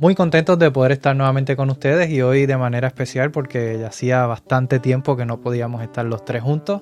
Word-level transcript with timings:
muy 0.00 0.14
contentos 0.14 0.56
de 0.60 0.70
poder 0.70 0.92
estar 0.92 1.16
nuevamente 1.16 1.56
con 1.56 1.70
ustedes 1.70 2.08
y 2.10 2.22
hoy 2.22 2.46
de 2.46 2.56
manera 2.56 2.86
especial 2.86 3.32
porque 3.32 3.78
ya 3.80 3.88
hacía 3.88 4.26
bastante 4.26 4.78
tiempo 4.78 5.16
que 5.16 5.26
no 5.26 5.40
podíamos 5.40 5.82
estar 5.82 6.06
los 6.06 6.24
tres 6.24 6.40
juntos. 6.40 6.80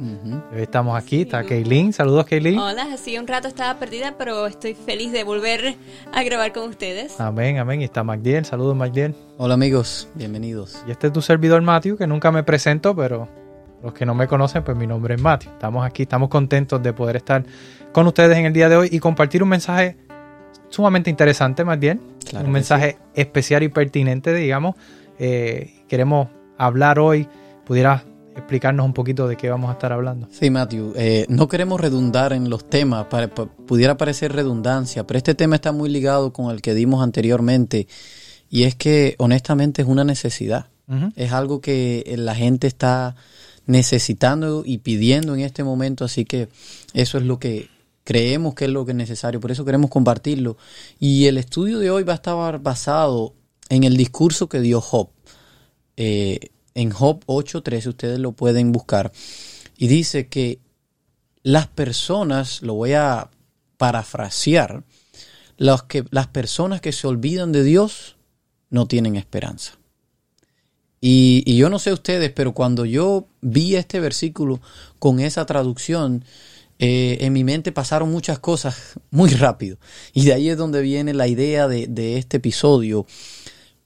Hoy 0.52 0.60
estamos 0.60 1.02
aquí, 1.02 1.22
está 1.22 1.42
Kaylin. 1.42 1.94
Saludos, 1.94 2.26
Kaylin. 2.26 2.58
Hola, 2.58 2.88
así 2.92 3.16
un 3.16 3.26
rato 3.26 3.48
estaba 3.48 3.78
perdida, 3.78 4.16
pero 4.18 4.46
estoy 4.46 4.74
feliz 4.74 5.12
de 5.12 5.24
volver 5.24 5.76
a 6.12 6.22
grabar 6.24 6.52
con 6.52 6.68
ustedes. 6.68 7.18
Amén, 7.18 7.58
amén. 7.58 7.80
Y 7.80 7.84
está 7.84 8.04
Magdiel. 8.04 8.44
Saludos, 8.44 8.76
Magdiel. 8.76 9.14
Hola, 9.38 9.54
amigos. 9.54 10.10
Bienvenidos. 10.14 10.84
Y 10.86 10.90
este 10.90 11.06
es 11.06 11.12
tu 11.14 11.22
servidor, 11.22 11.62
Matthew, 11.62 11.96
que 11.96 12.06
nunca 12.06 12.30
me 12.30 12.42
presento, 12.42 12.94
pero 12.94 13.28
los 13.82 13.94
que 13.94 14.04
no 14.04 14.14
me 14.14 14.28
conocen, 14.28 14.62
pues 14.62 14.76
mi 14.76 14.86
nombre 14.86 15.14
es 15.14 15.22
Matthew. 15.22 15.52
Estamos 15.52 15.86
aquí, 15.86 16.02
estamos 16.02 16.28
contentos 16.28 16.82
de 16.82 16.92
poder 16.92 17.16
estar 17.16 17.42
con 17.92 18.06
ustedes 18.06 18.36
en 18.36 18.44
el 18.44 18.52
día 18.52 18.68
de 18.68 18.76
hoy 18.76 18.88
y 18.92 18.98
compartir 18.98 19.42
un 19.42 19.48
mensaje 19.48 19.96
sumamente 20.68 21.08
interesante, 21.08 21.64
más 21.64 21.80
un 22.32 22.50
mensaje 22.50 22.98
especial 23.14 23.62
y 23.62 23.68
pertinente, 23.68 24.34
digamos. 24.34 24.74
Eh, 25.18 25.84
queremos 25.88 26.28
hablar 26.58 26.98
hoy. 26.98 27.28
¿Pudiera 27.64 28.04
explicarnos 28.36 28.86
un 28.86 28.92
poquito 28.92 29.26
de 29.26 29.36
qué 29.36 29.48
vamos 29.48 29.70
a 29.70 29.72
estar 29.72 29.92
hablando? 29.92 30.28
Sí, 30.30 30.50
Matthew. 30.50 30.92
Eh, 30.96 31.26
no 31.28 31.48
queremos 31.48 31.80
redundar 31.80 32.32
en 32.32 32.50
los 32.50 32.68
temas. 32.68 33.06
pudiera 33.66 33.96
parecer 33.96 34.32
redundancia, 34.32 35.06
pero 35.06 35.18
este 35.18 35.34
tema 35.34 35.56
está 35.56 35.72
muy 35.72 35.88
ligado 35.88 36.32
con 36.32 36.50
el 36.50 36.62
que 36.62 36.74
dimos 36.74 37.02
anteriormente. 37.02 37.88
Y 38.48 38.64
es 38.64 38.74
que, 38.76 39.16
honestamente, 39.18 39.82
es 39.82 39.88
una 39.88 40.04
necesidad. 40.04 40.66
Es 41.16 41.32
algo 41.32 41.60
que 41.60 42.14
la 42.16 42.36
gente 42.36 42.68
está 42.68 43.16
necesitando 43.66 44.62
y 44.64 44.78
pidiendo 44.78 45.34
en 45.34 45.40
este 45.40 45.64
momento. 45.64 46.04
Así 46.04 46.24
que 46.24 46.48
eso 46.94 47.18
es 47.18 47.24
lo 47.24 47.40
que 47.40 47.68
creemos 48.06 48.54
que 48.54 48.66
es 48.66 48.70
lo 48.70 48.86
que 48.86 48.92
es 48.92 48.96
necesario, 48.96 49.40
por 49.40 49.50
eso 49.50 49.64
queremos 49.64 49.90
compartirlo. 49.90 50.56
Y 51.00 51.26
el 51.26 51.38
estudio 51.38 51.80
de 51.80 51.90
hoy 51.90 52.04
va 52.04 52.12
a 52.12 52.16
estar 52.16 52.60
basado 52.60 53.34
en 53.68 53.82
el 53.82 53.96
discurso 53.96 54.48
que 54.48 54.60
dio 54.60 54.80
Job. 54.80 55.10
Eh, 55.96 56.38
en 56.74 56.90
Job 56.90 57.24
8.13 57.26 57.88
ustedes 57.88 58.20
lo 58.20 58.30
pueden 58.30 58.70
buscar. 58.70 59.10
Y 59.76 59.88
dice 59.88 60.28
que 60.28 60.60
las 61.42 61.66
personas, 61.66 62.62
lo 62.62 62.74
voy 62.74 62.92
a 62.92 63.28
parafrasear, 63.76 64.84
los 65.56 65.82
que, 65.82 66.04
las 66.10 66.28
personas 66.28 66.80
que 66.80 66.92
se 66.92 67.08
olvidan 67.08 67.50
de 67.50 67.64
Dios 67.64 68.14
no 68.70 68.86
tienen 68.86 69.16
esperanza. 69.16 69.72
Y, 71.00 71.42
y 71.44 71.56
yo 71.56 71.70
no 71.70 71.80
sé 71.80 71.92
ustedes, 71.92 72.30
pero 72.30 72.54
cuando 72.54 72.84
yo 72.84 73.26
vi 73.40 73.74
este 73.74 73.98
versículo 73.98 74.60
con 75.00 75.18
esa 75.18 75.44
traducción, 75.44 76.24
eh, 76.78 77.18
en 77.20 77.32
mi 77.32 77.42
mente 77.42 77.72
pasaron 77.72 78.10
muchas 78.10 78.38
cosas 78.38 78.98
muy 79.10 79.30
rápido. 79.30 79.78
Y 80.12 80.24
de 80.24 80.34
ahí 80.34 80.50
es 80.50 80.58
donde 80.58 80.82
viene 80.82 81.14
la 81.14 81.28
idea 81.28 81.68
de, 81.68 82.18
este 82.18 82.36
episodio, 82.38 83.06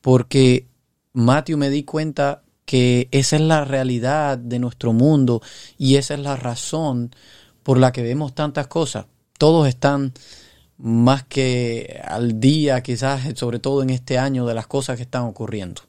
porque 0.00 0.66
Matthew 1.12 1.58
me 1.58 1.70
di 1.70 1.84
cuenta 1.84 2.42
que 2.64 3.08
esa 3.10 3.36
es 3.36 3.42
la 3.42 3.64
realidad 3.64 4.38
de 4.38 4.58
nuestro 4.58 4.92
mundo 4.92 5.42
y 5.76 5.96
esa 5.96 6.14
es 6.14 6.20
la 6.20 6.36
razón 6.36 7.14
por 7.62 7.78
la 7.78 7.92
que 7.92 8.02
vemos 8.02 8.34
tantas 8.34 8.68
cosas. 8.68 9.06
Todos 9.38 9.68
están 9.68 10.12
más 10.78 11.24
que 11.24 12.00
al 12.04 12.40
día, 12.40 12.82
quizás, 12.82 13.22
sobre 13.36 13.58
todo 13.58 13.82
en 13.82 13.90
este 13.90 14.18
año, 14.18 14.46
de 14.46 14.54
las 14.54 14.66
cosas 14.66 14.96
que 14.96 15.02
están 15.02 15.24
ocurriendo. 15.24 15.82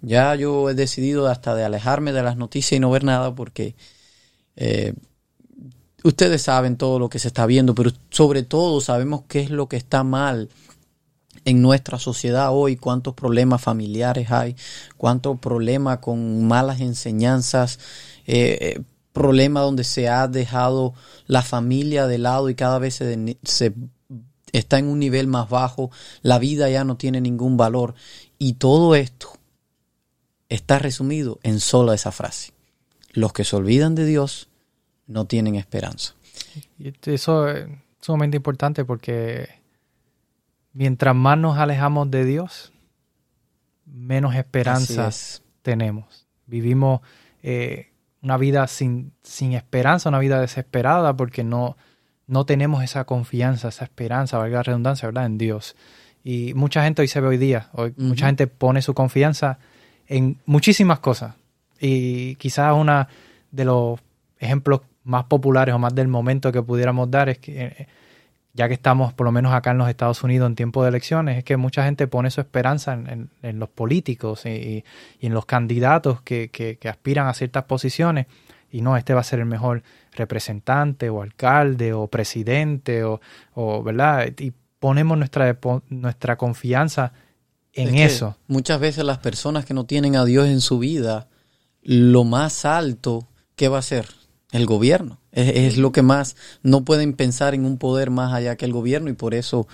Ya 0.00 0.34
yo 0.34 0.70
he 0.70 0.74
decidido 0.74 1.28
hasta 1.28 1.54
de 1.54 1.64
alejarme 1.64 2.12
de 2.12 2.22
las 2.22 2.36
noticias 2.36 2.76
y 2.76 2.80
no 2.80 2.90
ver 2.90 3.04
nada 3.04 3.34
porque 3.34 3.74
eh, 4.56 4.94
ustedes 6.04 6.42
saben 6.42 6.76
todo 6.76 6.98
lo 6.98 7.08
que 7.08 7.18
se 7.18 7.28
está 7.28 7.46
viendo, 7.46 7.74
pero 7.74 7.90
sobre 8.10 8.42
todo 8.42 8.80
sabemos 8.80 9.22
qué 9.28 9.40
es 9.40 9.50
lo 9.50 9.68
que 9.68 9.76
está 9.76 10.04
mal 10.04 10.48
en 11.44 11.62
nuestra 11.62 11.98
sociedad 11.98 12.50
hoy, 12.52 12.76
cuántos 12.76 13.14
problemas 13.14 13.62
familiares 13.62 14.30
hay, 14.30 14.56
cuántos 14.96 15.38
problemas 15.38 15.98
con 15.98 16.46
malas 16.46 16.80
enseñanzas, 16.80 17.78
eh, 18.26 18.58
eh 18.60 18.82
problemas 19.12 19.64
donde 19.64 19.84
se 19.84 20.08
ha 20.08 20.26
dejado 20.26 20.94
la 21.26 21.42
familia 21.42 22.06
de 22.06 22.16
lado 22.16 22.48
y 22.48 22.54
cada 22.54 22.78
vez 22.78 22.94
se, 22.94 23.36
se 23.42 23.74
está 24.52 24.78
en 24.78 24.86
un 24.86 24.98
nivel 24.98 25.26
más 25.26 25.50
bajo, 25.50 25.90
la 26.22 26.38
vida 26.38 26.70
ya 26.70 26.84
no 26.84 26.96
tiene 26.96 27.20
ningún 27.20 27.58
valor 27.58 27.94
y 28.38 28.54
todo 28.54 28.94
esto 28.94 29.28
está 30.48 30.78
resumido 30.78 31.38
en 31.42 31.60
solo 31.60 31.92
esa 31.92 32.12
frase. 32.12 32.52
Los 33.12 33.32
que 33.32 33.44
se 33.44 33.56
olvidan 33.56 33.94
de 33.94 34.06
Dios 34.06 34.48
no 35.06 35.26
tienen 35.26 35.56
esperanza. 35.56 36.14
Y 36.78 36.92
eso 37.10 37.48
es 37.48 37.66
sumamente 38.00 38.36
importante 38.36 38.84
porque 38.84 39.48
mientras 40.72 41.14
más 41.14 41.38
nos 41.38 41.58
alejamos 41.58 42.10
de 42.10 42.24
Dios, 42.24 42.72
menos 43.86 44.34
esperanzas 44.34 45.42
tenemos. 45.62 46.26
Vivimos 46.46 47.00
eh, 47.42 47.92
una 48.22 48.36
vida 48.36 48.66
sin, 48.66 49.12
sin, 49.22 49.52
esperanza, 49.52 50.08
una 50.08 50.18
vida 50.18 50.40
desesperada 50.40 51.16
porque 51.16 51.44
no, 51.44 51.76
no 52.26 52.46
tenemos 52.46 52.82
esa 52.82 53.04
confianza, 53.04 53.68
esa 53.68 53.84
esperanza, 53.84 54.38
valga 54.38 54.58
la 54.58 54.62
redundancia, 54.62 55.08
¿verdad? 55.08 55.26
En 55.26 55.38
Dios. 55.38 55.76
Y 56.24 56.54
mucha 56.54 56.84
gente 56.84 57.02
hoy 57.02 57.08
se 57.08 57.20
ve 57.20 57.28
hoy 57.28 57.36
día, 57.36 57.68
hoy 57.72 57.94
mucha 57.96 58.26
gente 58.26 58.46
pone 58.46 58.80
su 58.80 58.94
confianza 58.94 59.58
en 60.06 60.38
muchísimas 60.46 61.00
cosas. 61.00 61.34
Y 61.80 62.36
quizás 62.36 62.74
una 62.74 63.08
de 63.50 63.64
los 63.64 64.00
ejemplos 64.38 64.82
más 65.04 65.24
populares 65.24 65.74
o 65.74 65.78
más 65.78 65.94
del 65.94 66.08
momento 66.08 66.52
que 66.52 66.62
pudiéramos 66.62 67.10
dar 67.10 67.28
es 67.28 67.38
que, 67.38 67.64
eh, 67.64 67.88
ya 68.54 68.68
que 68.68 68.74
estamos 68.74 69.12
por 69.12 69.24
lo 69.24 69.32
menos 69.32 69.52
acá 69.52 69.70
en 69.70 69.78
los 69.78 69.88
Estados 69.88 70.22
Unidos 70.22 70.46
en 70.46 70.54
tiempo 70.54 70.82
de 70.82 70.90
elecciones, 70.90 71.38
es 71.38 71.44
que 71.44 71.56
mucha 71.56 71.84
gente 71.84 72.06
pone 72.06 72.30
su 72.30 72.40
esperanza 72.40 72.92
en, 72.92 73.30
los 73.58 73.68
políticos 73.70 74.44
y, 74.46 74.84
en 75.20 75.34
los 75.34 75.46
candidatos 75.46 76.20
que, 76.22 76.50
que, 76.50 76.88
aspiran 76.88 77.28
a 77.28 77.34
ciertas 77.34 77.64
posiciones 77.64 78.26
y 78.70 78.82
no, 78.82 78.96
este 78.96 79.14
va 79.14 79.20
a 79.20 79.24
ser 79.24 79.40
el 79.40 79.46
mejor 79.46 79.82
representante 80.12 81.10
o 81.10 81.22
alcalde 81.22 81.92
o 81.92 82.06
presidente 82.08 83.04
o, 83.04 83.20
o 83.54 83.82
¿verdad? 83.82 84.28
Y 84.38 84.52
ponemos 84.78 85.16
nuestra, 85.16 85.58
nuestra 85.88 86.36
confianza 86.36 87.12
en 87.72 87.94
eso. 87.94 88.36
Muchas 88.48 88.80
veces 88.80 89.04
las 89.04 89.18
personas 89.18 89.64
que 89.64 89.74
no 89.74 89.84
tienen 89.84 90.16
a 90.16 90.24
Dios 90.24 90.48
en 90.48 90.60
su 90.60 90.78
vida, 90.78 91.28
lo 91.82 92.24
más 92.24 92.64
alto 92.64 93.28
que 93.56 93.68
va 93.68 93.78
a 93.78 93.82
ser 93.82 94.06
el 94.52 94.66
gobierno. 94.66 95.18
Es, 95.32 95.78
lo 95.78 95.92
que 95.92 96.02
más, 96.02 96.36
no 96.62 96.84
pueden 96.84 97.14
pensar 97.14 97.54
en 97.54 97.64
un 97.64 97.78
poder 97.78 98.10
más 98.10 98.32
allá 98.32 98.56
que 98.56 98.66
el 98.66 98.72
gobierno 98.72 99.10
y 99.10 99.14
por 99.14 99.34
eso 99.34 99.66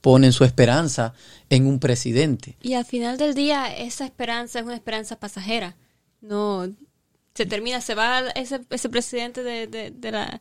ponen 0.00 0.32
su 0.32 0.44
esperanza 0.44 1.14
en 1.48 1.66
un 1.66 1.78
presidente. 1.78 2.56
Y 2.60 2.74
al 2.74 2.84
final 2.84 3.16
del 3.16 3.34
día 3.34 3.74
esa 3.74 4.04
esperanza 4.04 4.58
es 4.58 4.64
una 4.64 4.74
esperanza 4.74 5.18
pasajera. 5.18 5.76
No, 6.20 6.68
se 7.34 7.46
termina, 7.46 7.80
se 7.80 7.94
va 7.94 8.20
ese, 8.34 8.60
ese 8.70 8.88
presidente 8.88 9.42
de, 9.42 10.10
la, 10.10 10.40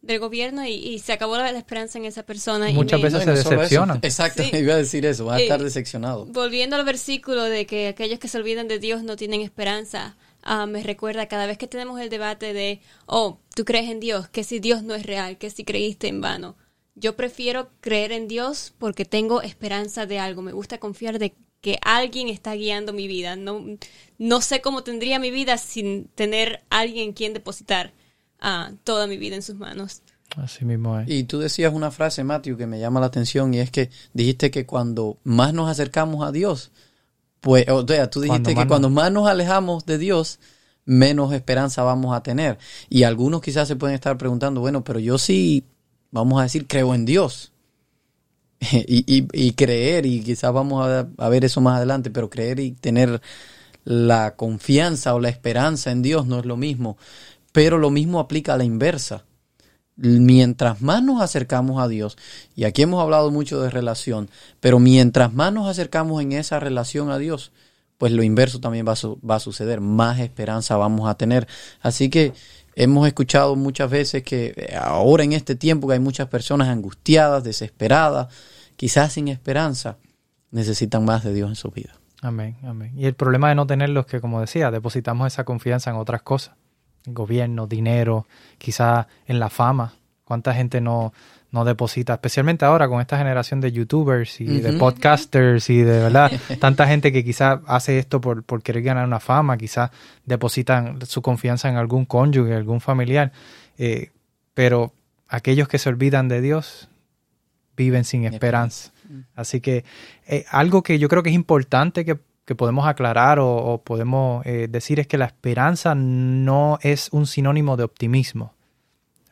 del 0.00 0.18
gobierno 0.18 0.66
y, 0.66 0.98
se 0.98 1.12
acabó 1.12 1.36
la, 1.36 1.50
esperanza 1.50 1.98
en 1.98 2.06
esa 2.06 2.24
persona. 2.24 2.70
Muchas 2.70 3.02
veces 3.02 3.22
se 3.22 3.30
decepcionan. 3.30 3.98
Exacto, 4.02 4.42
iba 4.52 4.74
a 4.74 4.78
decir 4.78 5.04
eso, 5.04 5.26
va 5.26 5.36
a 5.36 5.40
estar 5.40 5.62
decepcionado. 5.62 6.24
Volviendo 6.26 6.76
al 6.76 6.84
versículo 6.86 7.44
de 7.44 7.66
que 7.66 7.88
aquellos 7.88 8.18
que 8.18 8.28
se 8.28 8.38
olvidan 8.38 8.66
de 8.66 8.78
Dios 8.78 9.02
no 9.02 9.16
tienen 9.16 9.42
esperanza. 9.42 10.16
Ah, 10.48 10.66
me 10.66 10.84
recuerda 10.84 11.26
cada 11.26 11.46
vez 11.46 11.58
que 11.58 11.66
tenemos 11.66 12.00
el 12.00 12.08
debate 12.08 12.52
de, 12.52 12.80
oh, 13.06 13.40
tú 13.56 13.64
crees 13.64 13.90
en 13.90 13.98
Dios, 13.98 14.28
que 14.28 14.44
si 14.44 14.60
Dios 14.60 14.84
no 14.84 14.94
es 14.94 15.04
real, 15.04 15.38
que 15.38 15.50
si 15.50 15.64
creíste 15.64 16.06
en 16.06 16.20
vano. 16.20 16.56
Yo 16.94 17.16
prefiero 17.16 17.68
creer 17.80 18.12
en 18.12 18.28
Dios 18.28 18.72
porque 18.78 19.04
tengo 19.04 19.42
esperanza 19.42 20.06
de 20.06 20.20
algo. 20.20 20.42
Me 20.42 20.52
gusta 20.52 20.78
confiar 20.78 21.18
de 21.18 21.34
que 21.60 21.80
alguien 21.82 22.28
está 22.28 22.54
guiando 22.54 22.92
mi 22.92 23.08
vida. 23.08 23.34
No, 23.34 23.64
no 24.18 24.40
sé 24.40 24.60
cómo 24.60 24.84
tendría 24.84 25.18
mi 25.18 25.32
vida 25.32 25.58
sin 25.58 26.04
tener 26.14 26.62
alguien 26.70 27.12
quien 27.12 27.34
depositar 27.34 27.92
uh, 28.40 28.72
toda 28.84 29.08
mi 29.08 29.16
vida 29.16 29.34
en 29.34 29.42
sus 29.42 29.56
manos. 29.56 30.02
Así 30.36 30.64
mismo 30.64 30.96
es. 31.00 31.08
Y 31.10 31.24
tú 31.24 31.40
decías 31.40 31.74
una 31.74 31.90
frase, 31.90 32.22
Matthew, 32.22 32.56
que 32.56 32.68
me 32.68 32.78
llama 32.78 33.00
la 33.00 33.06
atención 33.06 33.52
y 33.52 33.58
es 33.58 33.72
que 33.72 33.90
dijiste 34.12 34.52
que 34.52 34.64
cuando 34.64 35.18
más 35.24 35.52
nos 35.52 35.68
acercamos 35.68 36.24
a 36.24 36.30
Dios, 36.30 36.70
pues, 37.46 37.68
o 37.68 37.86
sea, 37.86 38.10
tú 38.10 38.22
dijiste 38.22 38.56
que 38.56 38.66
cuando 38.66 38.90
más 38.90 39.12
nos 39.12 39.28
alejamos 39.28 39.86
de 39.86 39.98
Dios, 39.98 40.40
menos 40.84 41.32
esperanza 41.32 41.84
vamos 41.84 42.12
a 42.12 42.20
tener. 42.20 42.58
Y 42.88 43.04
algunos 43.04 43.40
quizás 43.40 43.68
se 43.68 43.76
pueden 43.76 43.94
estar 43.94 44.18
preguntando, 44.18 44.60
bueno, 44.60 44.82
pero 44.82 44.98
yo 44.98 45.16
sí, 45.16 45.64
vamos 46.10 46.40
a 46.40 46.42
decir, 46.42 46.66
creo 46.66 46.92
en 46.92 47.04
Dios. 47.04 47.52
y, 48.60 49.52
creer, 49.52 50.06
y 50.06 50.24
quizás 50.24 50.52
vamos 50.52 50.88
a, 50.88 51.28
ver 51.28 51.44
eso 51.44 51.60
más 51.60 51.76
adelante, 51.76 52.10
pero 52.10 52.28
creer 52.28 52.58
y 52.58 52.72
tener 52.72 53.20
la 53.84 54.34
confianza 54.34 55.14
o 55.14 55.20
la 55.20 55.28
esperanza 55.28 55.92
en 55.92 56.02
Dios 56.02 56.26
no 56.26 56.40
es 56.40 56.46
lo 56.46 56.56
mismo. 56.56 56.98
Pero 57.52 57.78
lo 57.78 57.90
mismo 57.90 58.18
aplica 58.18 58.54
a 58.54 58.58
la 58.58 58.64
inversa. 58.64 59.24
Mientras 59.96 60.82
más 60.82 61.02
nos 61.02 61.22
acercamos 61.22 61.82
a 61.82 61.88
Dios, 61.88 62.18
y 62.54 62.64
aquí 62.64 62.82
hemos 62.82 63.02
hablado 63.02 63.30
mucho 63.30 63.60
de 63.62 63.70
relación, 63.70 64.28
pero 64.60 64.78
mientras 64.78 65.32
más 65.32 65.52
nos 65.52 65.68
acercamos 65.68 66.22
en 66.22 66.32
esa 66.32 66.60
relación 66.60 67.10
a 67.10 67.18
Dios, 67.18 67.52
pues 67.98 68.12
lo 68.12 68.22
inverso 68.22 68.60
también 68.60 68.86
va 68.86 68.92
a, 68.92 69.26
va 69.26 69.36
a 69.36 69.40
suceder, 69.40 69.80
más 69.80 70.20
esperanza 70.20 70.76
vamos 70.76 71.08
a 71.08 71.16
tener. 71.16 71.48
Así 71.80 72.10
que 72.10 72.34
hemos 72.74 73.06
escuchado 73.06 73.56
muchas 73.56 73.90
veces 73.90 74.22
que 74.22 74.52
eh, 74.56 74.76
ahora 74.76 75.24
en 75.24 75.32
este 75.32 75.56
tiempo 75.56 75.88
que 75.88 75.94
hay 75.94 76.00
muchas 76.00 76.28
personas 76.28 76.68
angustiadas, 76.68 77.42
desesperadas, 77.42 78.28
quizás 78.76 79.14
sin 79.14 79.28
esperanza, 79.28 79.96
necesitan 80.50 81.04
más 81.04 81.24
de 81.24 81.32
Dios 81.32 81.48
en 81.48 81.56
su 81.56 81.70
vida. 81.70 81.94
Amén, 82.22 82.56
amén. 82.64 82.92
Y 82.96 83.06
el 83.06 83.14
problema 83.14 83.48
de 83.48 83.54
no 83.54 83.66
tenerlo 83.66 84.00
es 84.00 84.06
que, 84.06 84.20
como 84.20 84.40
decía, 84.40 84.70
depositamos 84.70 85.26
esa 85.26 85.44
confianza 85.44 85.90
en 85.90 85.96
otras 85.96 86.22
cosas. 86.22 86.54
Gobierno, 87.06 87.66
dinero, 87.66 88.26
quizás 88.58 89.06
en 89.26 89.38
la 89.38 89.48
fama. 89.48 89.94
¿Cuánta 90.24 90.52
gente 90.54 90.80
no, 90.80 91.12
no 91.56 91.64
deposita, 91.64 92.14
especialmente 92.14 92.64
ahora 92.64 92.88
con 92.88 93.00
esta 93.00 93.16
generación 93.16 93.60
de 93.60 93.72
youtubers 93.72 94.40
y 94.40 94.60
de 94.60 94.74
podcasters 94.74 95.70
y 95.70 95.78
de 95.78 96.02
verdad, 96.02 96.30
tanta 96.60 96.86
gente 96.86 97.12
que 97.12 97.24
quizás 97.24 97.60
hace 97.66 97.98
esto 97.98 98.20
por, 98.20 98.42
por 98.42 98.62
querer 98.62 98.82
ganar 98.82 99.06
una 99.06 99.20
fama, 99.20 99.56
quizás 99.56 99.90
depositan 100.24 100.98
su 101.06 101.22
confianza 101.22 101.68
en 101.68 101.76
algún 101.76 102.04
cónyuge, 102.04 102.54
algún 102.54 102.80
familiar, 102.80 103.32
eh, 103.78 104.10
pero 104.52 104.92
aquellos 105.28 105.68
que 105.68 105.78
se 105.78 105.88
olvidan 105.88 106.28
de 106.28 106.40
Dios 106.40 106.88
viven 107.76 108.04
sin 108.04 108.24
esperanza. 108.24 108.92
Así 109.34 109.60
que 109.60 109.84
eh, 110.26 110.44
algo 110.50 110.82
que 110.82 110.98
yo 110.98 111.08
creo 111.08 111.22
que 111.22 111.30
es 111.30 111.34
importante 111.34 112.04
que, 112.04 112.18
podemos 112.54 112.86
aclarar 112.86 113.38
o, 113.40 113.82
podemos 113.84 114.44
eh, 114.46 114.68
decir 114.70 115.00
es 115.00 115.06
que 115.06 115.18
la 115.18 115.26
esperanza 115.26 115.94
no 115.94 116.78
es 116.82 117.08
un 117.12 117.26
sinónimo 117.26 117.76
de 117.76 117.84
optimismo. 117.84 118.54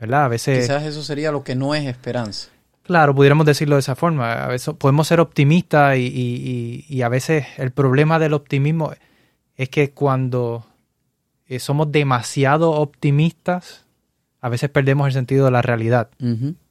¿verdad? 0.00 0.25
A 0.25 0.28
veces... 0.28 0.66
Quizás 0.66 0.84
eso 0.84 1.02
sería 1.02 1.32
lo 1.32 1.44
que 1.44 1.55
no 1.55 1.75
es 1.75 1.87
esperanza. 1.87 2.49
Claro, 2.82 3.14
pudiéramos 3.14 3.46
decirlo 3.46 3.76
de 3.76 3.81
esa 3.81 3.94
forma. 3.94 4.44
A 4.44 4.49
veces 4.49 4.75
podemos 4.75 5.08
ser 5.08 5.20
optimistas 5.20 5.96
y, 5.96 7.02
a 7.02 7.08
veces 7.08 7.46
el 7.56 7.70
problema 7.70 8.19
del 8.19 8.34
optimismo 8.34 8.93
es 9.56 9.69
que 9.70 9.93
cuando 9.93 10.67
eh, 11.46 11.58
somos 11.58 11.90
demasiado 11.90 12.72
optimistas, 12.72 13.87
a 14.40 14.50
veces 14.50 14.69
perdemos 14.69 15.06
el 15.06 15.14
sentido 15.14 15.46
de 15.46 15.50
la 15.50 15.62
realidad 15.62 16.10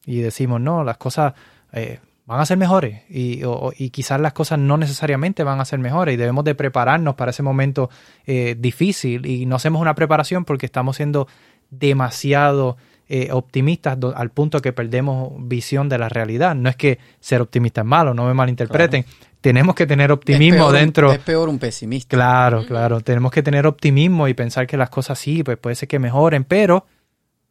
y 0.05 0.19
decimos, 0.19 0.61
no, 0.61 0.83
las 0.83 0.97
cosas 0.97 1.33
eh, 1.71 1.99
van 2.25 2.39
a 2.39 2.45
ser 2.45 2.57
mejores 2.57 3.01
y, 3.09 3.41
y, 3.77 3.89
quizás 3.89 4.19
las 4.19 4.33
cosas 4.33 4.57
no 4.57 4.77
necesariamente 4.77 5.43
van 5.43 5.59
a 5.59 5.65
ser 5.65 5.79
mejores 5.79 6.13
y 6.13 6.17
debemos 6.17 6.45
de 6.45 6.55
prepararnos 6.55 7.15
para 7.15 7.31
ese 7.31 7.43
momento 7.43 7.89
eh, 8.25 8.55
difícil 8.57 9.25
y 9.25 9.45
no 9.45 9.57
hacemos 9.57 9.81
una 9.81 9.93
preparación 9.93 10.45
porque 10.45 10.65
estamos 10.65 10.95
siendo 10.95 11.27
demasiado 11.69 12.77
eh, 13.09 13.29
optimistas 13.31 13.97
al 14.15 14.29
punto 14.29 14.61
que 14.61 14.71
perdemos 14.71 15.33
visión 15.37 15.89
de 15.89 15.97
la 15.97 16.07
realidad. 16.07 16.55
No 16.55 16.69
es 16.69 16.77
que 16.77 16.99
ser 17.19 17.41
optimista 17.41 17.81
es 17.81 17.87
malo, 17.87 18.13
no 18.13 18.25
me 18.25 18.33
malinterpreten. 18.33 19.05
Tenemos 19.41 19.75
que 19.75 19.85
tener 19.85 20.09
optimismo 20.11 20.71
dentro. 20.71 21.11
Es 21.11 21.19
peor 21.19 21.49
un 21.49 21.59
pesimista. 21.59 22.15
Claro, 22.15 22.65
claro. 22.65 23.01
Tenemos 23.01 23.31
que 23.33 23.43
tener 23.43 23.67
optimismo 23.67 24.29
y 24.29 24.33
pensar 24.33 24.65
que 24.67 24.77
las 24.77 24.89
cosas 24.89 25.19
sí, 25.19 25.43
pues 25.43 25.57
puede 25.57 25.75
ser 25.75 25.89
que 25.89 25.99
mejoren, 25.99 26.45
pero 26.45 26.85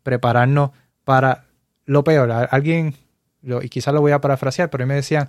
prepararnos 0.03 0.71
para 1.05 1.45
lo 1.85 2.03
peor. 2.03 2.31
Alguien, 2.33 2.95
y 3.43 3.69
quizás 3.69 3.93
lo 3.93 4.01
voy 4.01 4.13
a 4.13 4.21
parafrasear, 4.21 4.71
pero 4.71 4.87
me 4.87 4.95
decían, 4.95 5.29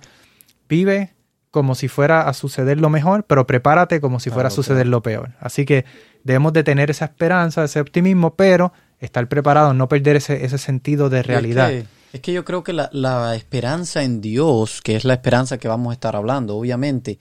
vive 0.68 1.14
como 1.50 1.76
si 1.76 1.86
fuera 1.86 2.28
a 2.28 2.32
suceder 2.32 2.80
lo 2.80 2.90
mejor, 2.90 3.26
pero 3.26 3.46
prepárate 3.46 4.00
como 4.00 4.18
si 4.18 4.28
fuera 4.30 4.48
a 4.48 4.50
suceder 4.50 4.88
lo 4.88 5.02
peor. 5.02 5.34
Así 5.38 5.64
que 5.64 5.84
debemos 6.24 6.52
de 6.52 6.64
tener 6.64 6.90
esa 6.90 7.04
esperanza, 7.04 7.62
ese 7.62 7.80
optimismo, 7.80 8.34
pero 8.34 8.72
estar 8.98 9.28
preparado, 9.28 9.72
no 9.72 9.88
perder 9.88 10.16
ese, 10.16 10.44
ese 10.44 10.58
sentido 10.58 11.10
de 11.10 11.22
realidad. 11.22 11.72
Es 12.12 12.20
que, 12.20 12.32
yo 12.32 12.44
creo 12.44 12.64
que 12.64 12.72
la, 12.72 13.36
esperanza 13.36 14.02
en 14.02 14.20
Dios, 14.20 14.80
que 14.82 14.96
es 14.96 15.04
la 15.04 15.14
esperanza 15.14 15.58
que 15.58 15.68
vamos 15.68 15.90
a 15.90 15.94
estar 15.94 16.16
hablando, 16.16 16.56
obviamente, 16.56 17.18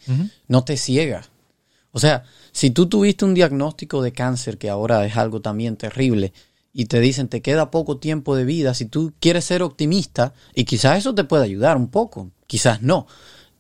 no 0.48 0.64
te 0.64 0.78
ciega. 0.78 1.24
O 1.92 2.00
sea, 2.00 2.24
si 2.52 2.72
tú 2.72 2.88
tuviste 2.88 3.26
un 3.26 3.36
diagnóstico 3.36 4.02
de 4.02 4.14
cáncer, 4.14 4.58
que 4.58 4.70
ahora 4.70 5.06
es 5.06 5.16
algo 5.16 5.42
también 5.42 5.78
terrible, 5.78 6.34
y 6.74 6.86
te 6.86 7.00
dicen 7.00 7.28
te 7.28 7.42
queda 7.42 7.72
poco 7.72 7.98
tiempo 7.98 8.36
de 8.36 8.46
vida, 8.46 8.74
si 8.74 8.86
tú 8.86 9.14
quieres 9.20 9.46
ser 9.46 9.62
optimista, 9.62 10.34
y 10.56 10.66
quizás 10.66 10.98
eso 10.98 11.14
te 11.16 11.24
puede 11.24 11.44
ayudar 11.46 11.78
un 11.78 11.88
poco, 11.88 12.32
quizás 12.48 12.82
no. 12.82 13.08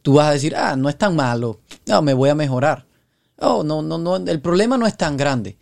Tú 0.01 0.15
vas 0.15 0.27
a 0.27 0.33
decir, 0.33 0.55
ah, 0.55 0.75
no 0.75 0.89
es 0.89 0.97
tan 0.97 1.15
malo, 1.15 1.61
no, 1.85 2.01
me 2.01 2.13
voy 2.13 2.29
a 2.29 2.35
mejorar. 2.35 2.87
Oh, 3.37 3.63
no, 3.63 3.81
no, 3.81 3.97
no, 3.97 4.17
el 4.17 4.41
problema 4.41 4.77
no 4.77 4.87
es 4.87 4.97
tan 4.97 5.15
grande. 5.15 5.57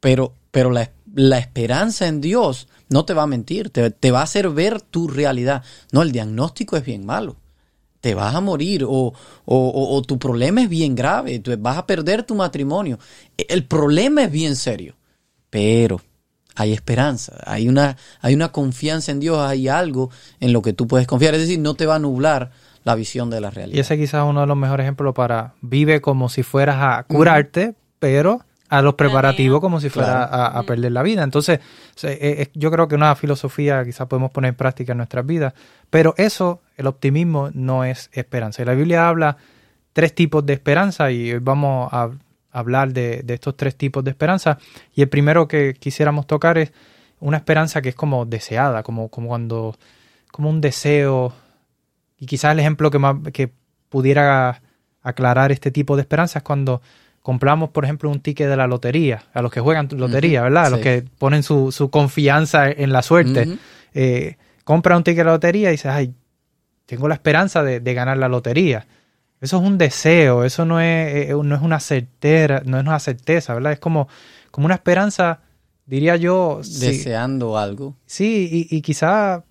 Pero, 0.00 0.34
pero 0.50 0.70
la, 0.70 0.90
la 1.14 1.38
esperanza 1.38 2.06
en 2.06 2.20
Dios 2.20 2.68
no 2.88 3.04
te 3.04 3.14
va 3.14 3.22
a 3.22 3.26
mentir, 3.26 3.70
te, 3.70 4.10
va 4.10 4.20
a 4.20 4.24
hacer 4.24 4.50
ver 4.50 4.80
tu 4.80 5.08
realidad. 5.08 5.62
No, 5.92 6.02
el 6.02 6.12
diagnóstico 6.12 6.76
es 6.76 6.84
bien 6.84 7.06
malo. 7.06 7.36
Te 8.00 8.14
vas 8.14 8.34
a 8.34 8.40
morir 8.40 8.84
o, 8.86 9.14
o, 9.46 10.02
tu 10.02 10.18
problema 10.18 10.62
es 10.62 10.68
bien 10.68 10.94
grave, 10.94 11.42
vas 11.58 11.78
a 11.78 11.86
perder 11.86 12.24
tu 12.24 12.34
matrimonio. 12.34 12.98
El 13.36 13.64
problema 13.66 14.24
es 14.24 14.30
bien 14.30 14.56
serio, 14.56 14.94
pero 15.48 16.02
hay 16.54 16.72
esperanza, 16.72 17.36
hay 17.44 17.68
una, 17.68 17.96
hay 18.20 18.34
una 18.34 18.50
confianza 18.50 19.12
en 19.12 19.20
Dios, 19.20 19.38
hay 19.38 19.68
algo 19.68 20.10
en 20.40 20.52
lo 20.52 20.62
que 20.62 20.72
tú 20.72 20.86
puedes 20.86 21.06
confiar. 21.06 21.34
Es 21.34 21.40
decir, 21.40 21.58
no 21.58 21.74
te 21.74 21.86
va 21.86 21.96
a 21.96 21.98
nublar 21.98 22.50
la 22.84 22.94
visión 22.94 23.30
de 23.30 23.40
la 23.40 23.50
realidad. 23.50 23.76
Y 23.76 23.80
ese 23.80 23.96
quizás 23.96 24.24
es 24.24 24.30
uno 24.30 24.42
de 24.42 24.46
los 24.46 24.56
mejores 24.56 24.84
ejemplos 24.84 25.14
para 25.14 25.54
vive 25.62 26.00
como 26.00 26.28
si 26.28 26.42
fueras 26.42 26.76
a 26.80 27.02
curarte, 27.04 27.74
pero 27.98 28.42
a 28.68 28.82
los 28.82 28.94
preparativos 28.94 29.60
como 29.60 29.80
si 29.80 29.88
fuera 29.88 30.24
a, 30.24 30.62
perder 30.64 30.92
la 30.92 31.02
vida. 31.02 31.22
Entonces, 31.22 31.60
yo 32.54 32.70
creo 32.70 32.88
que 32.88 32.94
una 32.94 33.14
filosofía 33.14 33.84
quizás 33.84 34.06
podemos 34.06 34.30
poner 34.30 34.50
en 34.50 34.54
práctica 34.56 34.92
en 34.92 34.98
nuestras 34.98 35.24
vidas, 35.24 35.54
pero 35.90 36.14
eso, 36.16 36.60
el 36.76 36.86
optimismo, 36.86 37.50
no 37.54 37.84
es 37.84 38.10
esperanza. 38.12 38.62
Y 38.62 38.64
la 38.64 38.74
Biblia 38.74 39.08
habla 39.08 39.36
tres 39.92 40.14
tipos 40.14 40.44
de 40.44 40.54
esperanza 40.54 41.10
y 41.10 41.32
hoy 41.32 41.38
vamos 41.38 41.88
a 41.92 42.10
hablar 42.54 42.92
de, 42.92 43.22
estos 43.28 43.56
tres 43.56 43.76
tipos 43.76 44.02
de 44.02 44.10
esperanza. 44.10 44.58
Y 44.94 45.02
el 45.02 45.08
primero 45.08 45.46
que 45.46 45.74
quisiéramos 45.74 46.26
tocar 46.26 46.56
es 46.56 46.72
una 47.20 47.36
esperanza 47.36 47.82
que 47.82 47.90
es 47.90 47.94
como 47.94 48.24
deseada, 48.24 48.82
como, 48.82 49.08
como 49.08 49.28
cuando, 49.28 49.76
como 50.32 50.48
un 50.48 50.60
deseo. 50.60 51.34
Y 52.18 52.26
quizás 52.26 52.52
el 52.52 52.60
ejemplo 52.60 52.90
que, 52.90 52.98
más, 52.98 53.16
que 53.32 53.50
pudiera 53.88 54.62
aclarar 55.02 55.52
este 55.52 55.70
tipo 55.70 55.96
de 55.96 56.02
esperanza 56.02 56.38
es 56.38 56.42
cuando 56.42 56.80
compramos, 57.20 57.70
por 57.70 57.84
ejemplo, 57.84 58.10
un 58.10 58.20
ticket 58.20 58.48
de 58.48 58.56
la 58.56 58.66
lotería, 58.66 59.24
a 59.32 59.42
los 59.42 59.50
que 59.50 59.60
juegan 59.60 59.88
lotería, 59.92 60.42
¿verdad? 60.42 60.66
A 60.66 60.70
los 60.70 60.80
que 60.80 61.04
ponen 61.18 61.42
su, 61.42 61.72
su, 61.72 61.90
confianza 61.90 62.70
en 62.70 62.92
la 62.92 63.02
suerte. 63.02 63.58
Eh, 63.94 64.36
compra 64.64 64.96
un 64.96 65.04
ticket 65.04 65.18
de 65.18 65.24
la 65.24 65.32
lotería 65.32 65.70
y 65.70 65.72
dices, 65.72 65.90
ay, 65.90 66.14
tengo 66.86 67.08
la 67.08 67.14
esperanza 67.14 67.62
de, 67.62 67.94
ganar 67.94 68.18
la 68.18 68.28
lotería. 68.28 68.86
Eso 69.44 69.58
es 69.58 69.62
un 69.62 69.76
deseo, 69.76 70.44
eso 70.44 70.64
no 70.64 70.80
es, 70.80 71.28
eh, 71.28 71.34
no 71.42 71.54
es 71.54 71.60
una 71.60 71.78
certera, 71.78 72.62
no 72.64 72.78
es 72.78 72.86
una 72.86 72.98
certeza, 72.98 73.52
¿verdad? 73.52 73.72
Es 73.72 73.78
como, 73.78 74.08
como 74.50 74.64
una 74.64 74.74
esperanza, 74.74 75.40
diría 75.84 76.16
yo. 76.16 76.60
Deseando 76.64 77.58
algo. 77.58 77.94
Sí, 78.06 78.66
y, 78.70 78.74
y 78.74 78.80
quizá 78.80 79.44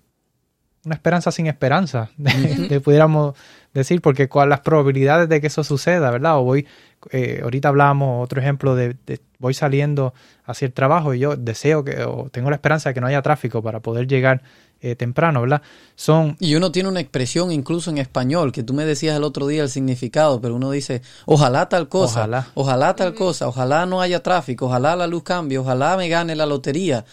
una 0.84 0.96
esperanza 0.96 1.30
sin 1.30 1.46
esperanza, 1.46 2.10
le 2.18 2.80
pudiéramos 2.80 3.36
decir, 3.72 4.00
porque 4.00 4.28
cuáles 4.28 4.50
las 4.50 4.60
probabilidades 4.60 5.28
de 5.28 5.40
que 5.40 5.46
eso 5.46 5.64
suceda, 5.64 6.10
¿verdad? 6.10 6.38
O 6.38 6.42
voy, 6.42 6.66
eh, 7.10 7.40
ahorita 7.42 7.68
hablamos, 7.68 8.22
otro 8.22 8.40
ejemplo 8.40 8.74
de, 8.74 8.96
voy 9.38 9.54
saliendo 9.54 10.14
hacia 10.44 10.66
el 10.66 10.72
trabajo 10.72 11.14
y 11.14 11.20
yo 11.20 11.36
deseo 11.36 11.84
que, 11.84 12.02
o 12.02 12.28
tengo 12.30 12.50
la 12.50 12.56
esperanza 12.56 12.90
de 12.90 12.94
que 12.94 13.00
no 13.00 13.06
haya 13.06 13.22
tráfico 13.22 13.62
para 13.62 13.80
poder 13.80 14.06
llegar 14.06 14.42
eh, 14.84 14.96
temprano, 14.96 15.40
¿verdad? 15.40 15.62
Son... 15.96 16.36
Y 16.40 16.54
uno 16.54 16.70
tiene 16.70 16.90
una 16.90 17.00
expresión 17.00 17.50
incluso 17.50 17.90
en 17.90 17.98
español, 17.98 18.52
que 18.52 18.62
tú 18.62 18.74
me 18.74 18.84
decías 18.84 19.16
el 19.16 19.24
otro 19.24 19.46
día 19.46 19.62
el 19.62 19.70
significado, 19.70 20.40
pero 20.40 20.56
uno 20.56 20.70
dice, 20.70 21.00
ojalá 21.24 21.68
tal 21.68 21.88
cosa, 21.88 22.20
ojalá, 22.20 22.48
ojalá 22.54 22.96
tal 22.96 23.14
cosa, 23.14 23.48
ojalá 23.48 23.86
no 23.86 24.00
haya 24.00 24.22
tráfico, 24.22 24.66
ojalá 24.66 24.94
la 24.94 25.06
luz 25.06 25.22
cambie, 25.22 25.56
ojalá 25.56 25.96
me 25.96 26.08
gane 26.08 26.36
la 26.36 26.44
lotería. 26.44 27.04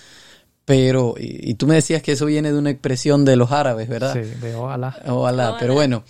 Pero, 0.65 1.15
y, 1.17 1.53
tú 1.55 1.65
me 1.65 1.75
decías 1.75 2.01
que 2.01 2.11
eso 2.11 2.25
viene 2.25 2.51
de 2.51 2.57
una 2.57 2.69
expresión 2.69 3.25
de 3.25 3.35
los 3.35 3.51
árabes, 3.51 3.89
¿verdad? 3.89 4.13
Sí, 4.13 4.19
de 4.19 4.55
ojalá. 4.55 4.95
Ojalá, 5.07 5.55
pero 5.59 5.73
bueno. 5.73 6.03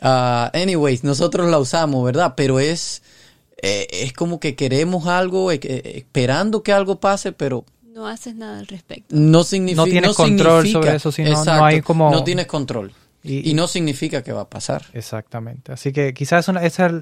Uh, 0.00 0.48
anyways, 0.56 1.04
nosotros 1.04 1.50
la 1.50 1.58
usamos, 1.58 2.04
¿verdad? 2.04 2.34
Pero 2.36 2.60
es, 2.60 3.02
eh, 3.62 3.86
es 3.90 4.12
como 4.12 4.40
que 4.40 4.56
queremos 4.56 5.06
algo, 5.06 5.52
eh, 5.52 5.60
esperando 5.96 6.62
que 6.62 6.72
algo 6.72 7.00
pase, 7.00 7.32
pero... 7.32 7.64
No 7.92 8.06
haces 8.06 8.36
nada 8.36 8.60
al 8.60 8.66
respecto. 8.68 9.14
No 9.16 9.42
significa... 9.42 9.82
No 9.82 9.90
tienes 9.90 10.16
control 10.16 10.68
sobre 10.68 10.94
eso, 10.94 11.10
sino 11.10 11.44
no 11.44 11.64
hay 11.64 11.80
como... 11.80 12.10
No 12.10 12.22
tienes 12.22 12.46
control. 12.46 12.92
Y, 13.22 13.52
no 13.54 13.66
significa 13.68 14.22
que 14.22 14.32
va 14.32 14.42
a 14.42 14.48
pasar. 14.48 14.86
Exactamente. 14.92 15.72
Así 15.72 15.92
que 15.92 16.14
quizás 16.14 16.48
una, 16.48 16.62
esa 16.64 16.86
es 16.86 16.92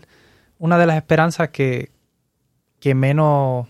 una 0.58 0.78
de 0.78 0.86
las 0.86 0.96
esperanzas 0.96 1.50
que, 1.50 1.90
que 2.80 2.94
menos 2.94 3.68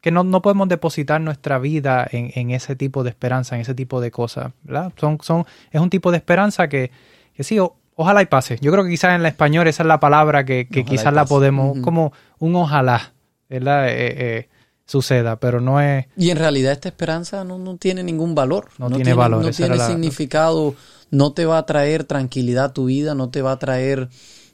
que 0.00 0.10
no, 0.10 0.22
no, 0.22 0.40
podemos 0.40 0.68
depositar 0.68 1.20
nuestra 1.20 1.58
vida 1.58 2.06
en, 2.10 2.30
en, 2.34 2.52
ese 2.52 2.76
tipo 2.76 3.02
de 3.02 3.10
esperanza, 3.10 3.56
en 3.56 3.62
ese 3.62 3.74
tipo 3.74 4.00
de 4.00 4.12
cosas, 4.12 4.52
¿verdad? 4.62 4.92
Son, 4.96 5.18
son, 5.20 5.44
es 5.72 5.80
un 5.80 5.90
tipo 5.90 6.12
de 6.12 6.18
esperanza 6.18 6.68
que, 6.68 6.92
que 7.34 7.42
sí, 7.42 7.58
ojalá 7.96 8.22
y 8.22 8.26
pase. 8.26 8.56
Yo 8.60 8.70
creo 8.70 8.84
que 8.84 8.90
quizás 8.90 9.14
en 9.14 9.22
la 9.22 9.28
español 9.28 9.66
esa 9.66 9.82
es 9.82 9.86
la 9.88 9.98
palabra 9.98 10.44
que, 10.44 10.68
quizás 10.68 11.12
la 11.12 11.24
podemos, 11.24 11.78
como 11.80 12.12
un 12.38 12.54
ojalá, 12.54 13.14
¿verdad? 13.48 13.88
Eh, 13.88 13.94
eh, 13.96 14.48
suceda, 14.86 15.38
pero 15.38 15.60
no 15.60 15.80
es... 15.80 16.06
Y 16.16 16.30
en 16.30 16.38
realidad 16.38 16.72
esta 16.72 16.88
esperanza 16.88 17.44
no, 17.44 17.58
no 17.58 17.76
tiene 17.76 18.02
ningún 18.02 18.34
valor. 18.34 18.70
No, 18.78 18.90
tiene, 18.90 19.14
valor. 19.14 19.44
No 19.44 19.50
tiene 19.50 19.78
significado, 19.80 20.74
no 21.10 21.32
te 21.32 21.44
va 21.44 21.58
a 21.58 21.66
traer 21.66 22.04
tranquilidad 22.04 22.66
a 22.66 22.72
tu 22.72 22.86
vida, 22.86 23.14
no 23.14 23.28
te 23.28 23.42
va 23.42 23.52
a 23.52 23.58
traer 23.58 24.08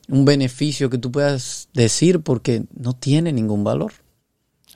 un 0.08 0.24
beneficio 0.24 0.90
que 0.90 0.98
tú 0.98 1.12
puedas 1.12 1.68
decir 1.74 2.20
porque 2.20 2.64
no 2.74 2.94
tiene 2.94 3.32
ningún 3.32 3.62
valor. 3.62 3.92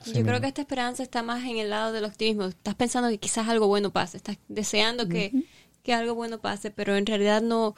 Yo 0.05 0.23
creo 0.23 0.39
que 0.39 0.47
esta 0.47 0.61
esperanza 0.61 1.03
está 1.03 1.21
más 1.21 1.43
en 1.43 1.57
el 1.57 1.69
lado 1.69 1.91
del 1.91 2.05
optimismo. 2.05 2.45
Estás 2.45 2.75
pensando 2.75 3.09
que 3.09 3.17
quizás 3.17 3.49
algo 3.49 3.67
bueno 3.67 3.91
pase, 3.91 4.17
estás 4.17 4.37
deseando 4.47 5.09
que, 5.09 5.33
que 5.83 5.93
algo 5.93 6.15
bueno 6.15 6.39
pase, 6.39 6.71
pero 6.71 6.95
en 6.95 7.05
realidad 7.05 7.41
no 7.41 7.75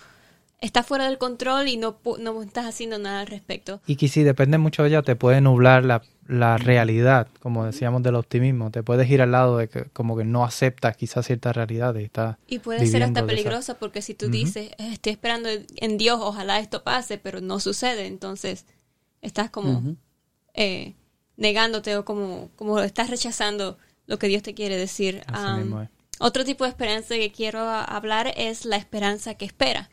está 0.61 0.83
fuera 0.83 1.05
del 1.05 1.17
control 1.17 1.69
y 1.69 1.77
no, 1.77 1.97
no 2.19 2.43
estás 2.43 2.67
haciendo 2.67 2.99
nada 2.99 3.21
al 3.21 3.27
respecto. 3.27 3.81
Y 3.87 3.95
que 3.95 4.09
si 4.09 4.21
depende 4.21 4.59
mucho 4.59 4.83
de 4.83 4.89
ella, 4.89 5.01
te 5.01 5.15
puede 5.15 5.41
nublar 5.41 5.85
la, 5.85 6.03
la, 6.29 6.57
realidad, 6.57 7.27
como 7.39 7.65
decíamos 7.65 8.03
del 8.03 8.15
optimismo. 8.15 8.71
Te 8.71 8.83
puedes 8.83 9.09
ir 9.09 9.21
al 9.21 9.31
lado 9.31 9.57
de 9.57 9.67
que 9.67 9.85
como 9.85 10.15
que 10.15 10.23
no 10.23 10.43
aceptas 10.43 10.95
quizás 10.95 11.25
cierta 11.25 11.51
realidad 11.53 11.95
y 11.95 12.03
está 12.03 12.37
Y 12.47 12.59
puede 12.59 12.85
ser 12.85 13.03
hasta 13.03 13.25
peligrosa 13.25 13.79
porque 13.79 14.01
si 14.01 14.13
tú 14.13 14.29
dices, 14.29 14.71
eh, 14.77 14.93
estoy 14.93 15.13
esperando 15.13 15.49
en 15.49 15.97
Dios, 15.97 16.19
ojalá 16.21 16.59
esto 16.59 16.83
pase, 16.83 17.17
pero 17.17 17.41
no 17.41 17.59
sucede, 17.59 18.05
entonces 18.05 18.65
estás 19.21 19.49
como 19.49 19.95
eh, 20.53 20.95
negándote 21.35 21.97
o 21.97 22.05
como, 22.05 22.49
como 22.55 22.79
estás 22.79 23.09
rechazando 23.09 23.77
lo 24.05 24.19
que 24.19 24.27
Dios 24.27 24.43
te 24.43 24.53
quiere 24.53 24.77
decir. 24.77 25.23
otro 26.19 26.45
tipo 26.45 26.63
de 26.63 26.69
esperanza 26.69 27.15
que 27.15 27.31
quiero 27.31 27.61
hablar 27.61 28.33
es 28.37 28.65
la 28.65 28.75
esperanza 28.75 29.35
que 29.35 29.45
espera. 29.45 29.89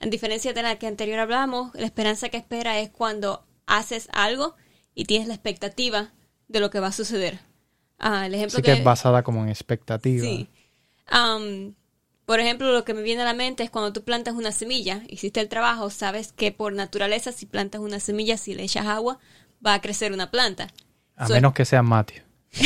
En 0.00 0.10
diferencia 0.10 0.52
de 0.52 0.62
la 0.62 0.76
que 0.78 0.86
anterior 0.86 1.18
hablamos, 1.18 1.74
la 1.74 1.86
esperanza 1.86 2.28
que 2.28 2.36
espera 2.36 2.78
es 2.78 2.90
cuando 2.90 3.44
haces 3.66 4.08
algo 4.12 4.54
y 4.98 5.04
tienes 5.04 5.28
la 5.28 5.34
expectativa 5.34 6.10
de 6.48 6.58
lo 6.58 6.70
que 6.70 6.80
va 6.80 6.88
a 6.88 6.92
suceder. 6.92 7.38
Ah, 8.00 8.26
el 8.26 8.34
ejemplo 8.34 8.60
que, 8.60 8.72
es 8.72 8.82
basada 8.82 9.22
como 9.22 9.44
en 9.44 9.48
expectativa. 9.48 10.24
Sí. 10.24 10.48
por 12.26 12.40
ejemplo, 12.40 12.72
lo 12.72 12.84
que 12.84 12.94
me 12.94 13.02
viene 13.02 13.22
a 13.22 13.24
la 13.24 13.32
mente 13.32 13.62
es 13.62 13.70
cuando 13.70 13.92
tú 13.92 14.02
plantas 14.02 14.34
una 14.34 14.50
semilla, 14.50 15.02
hiciste 15.06 15.38
el 15.38 15.48
trabajo, 15.48 15.90
sabes 15.90 16.32
que 16.32 16.50
por 16.50 16.72
naturaleza 16.72 17.30
si 17.30 17.46
plantas 17.46 17.80
una 17.80 18.00
semilla, 18.00 18.36
si 18.36 18.54
le 18.54 18.64
echas 18.64 18.86
agua, 18.86 19.20
va 19.64 19.74
a 19.74 19.80
crecer 19.80 20.12
una 20.12 20.32
planta. 20.32 20.66
A 21.14 21.28
menos 21.28 21.54
que 21.54 21.64
sea 21.64 21.84
Matthew. 21.84 22.24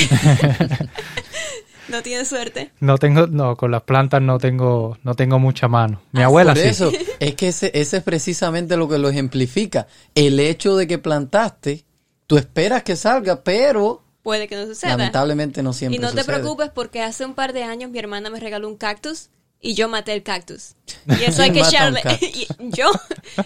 ¿No 1.89 2.03
tienes 2.03 2.29
suerte? 2.29 2.71
No 2.81 2.97
tengo, 2.97 3.27
no, 3.27 3.59
con 3.59 3.71
las 3.73 3.83
plantas 3.83 4.23
no 4.23 4.39
tengo, 4.39 4.97
no 5.03 5.15
tengo 5.15 5.39
mucha 5.39 5.69
mano. 5.69 6.01
Mi 6.13 6.23
ah, 6.23 6.27
abuela 6.27 6.55
por 6.55 6.63
eso, 6.63 6.91
es 7.21 7.35
que 7.35 7.49
ese, 7.49 7.71
ese 7.75 7.99
es 7.99 8.03
precisamente 8.03 8.79
lo 8.79 8.89
que 8.89 8.97
lo 8.97 9.11
ejemplifica. 9.11 9.87
El 10.15 10.41
hecho 10.41 10.77
de 10.77 10.87
que 10.87 10.97
plantaste, 10.97 11.85
tú 12.27 12.37
esperas 12.37 12.83
que 12.83 12.97
salga, 12.97 13.43
pero 13.43 14.03
puede 14.23 14.49
que 14.49 14.57
no 14.57 14.67
suceda. 14.67 14.97
Lamentablemente 14.97 15.63
no 15.63 15.73
siempre 15.73 15.97
Y 15.97 15.99
no 15.99 16.13
te 16.13 16.25
preocupes 16.25 16.71
porque 16.71 17.03
hace 17.03 17.25
un 17.25 17.35
par 17.35 17.53
de 17.53 17.65
años 17.65 17.91
mi 17.91 17.99
hermana 17.99 18.31
me 18.31 18.41
regaló 18.41 18.69
un 18.69 18.77
cactus 18.77 19.31
y 19.61 19.75
yo 19.75 19.89
maté 19.89 20.13
el 20.13 20.23
cactus. 20.23 20.75
Y 21.07 21.25
eso 21.25 21.43
hay 21.43 21.53
que 21.53 21.61
echarle 21.61 22.03
yo 22.59 22.91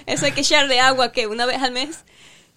eso 0.07 0.27
hay 0.27 0.33
que 0.33 0.41
echarle 0.41 0.81
agua 0.81 1.13
que 1.13 1.27
una 1.27 1.47
vez 1.47 1.63
al 1.63 1.73
mes 1.73 2.05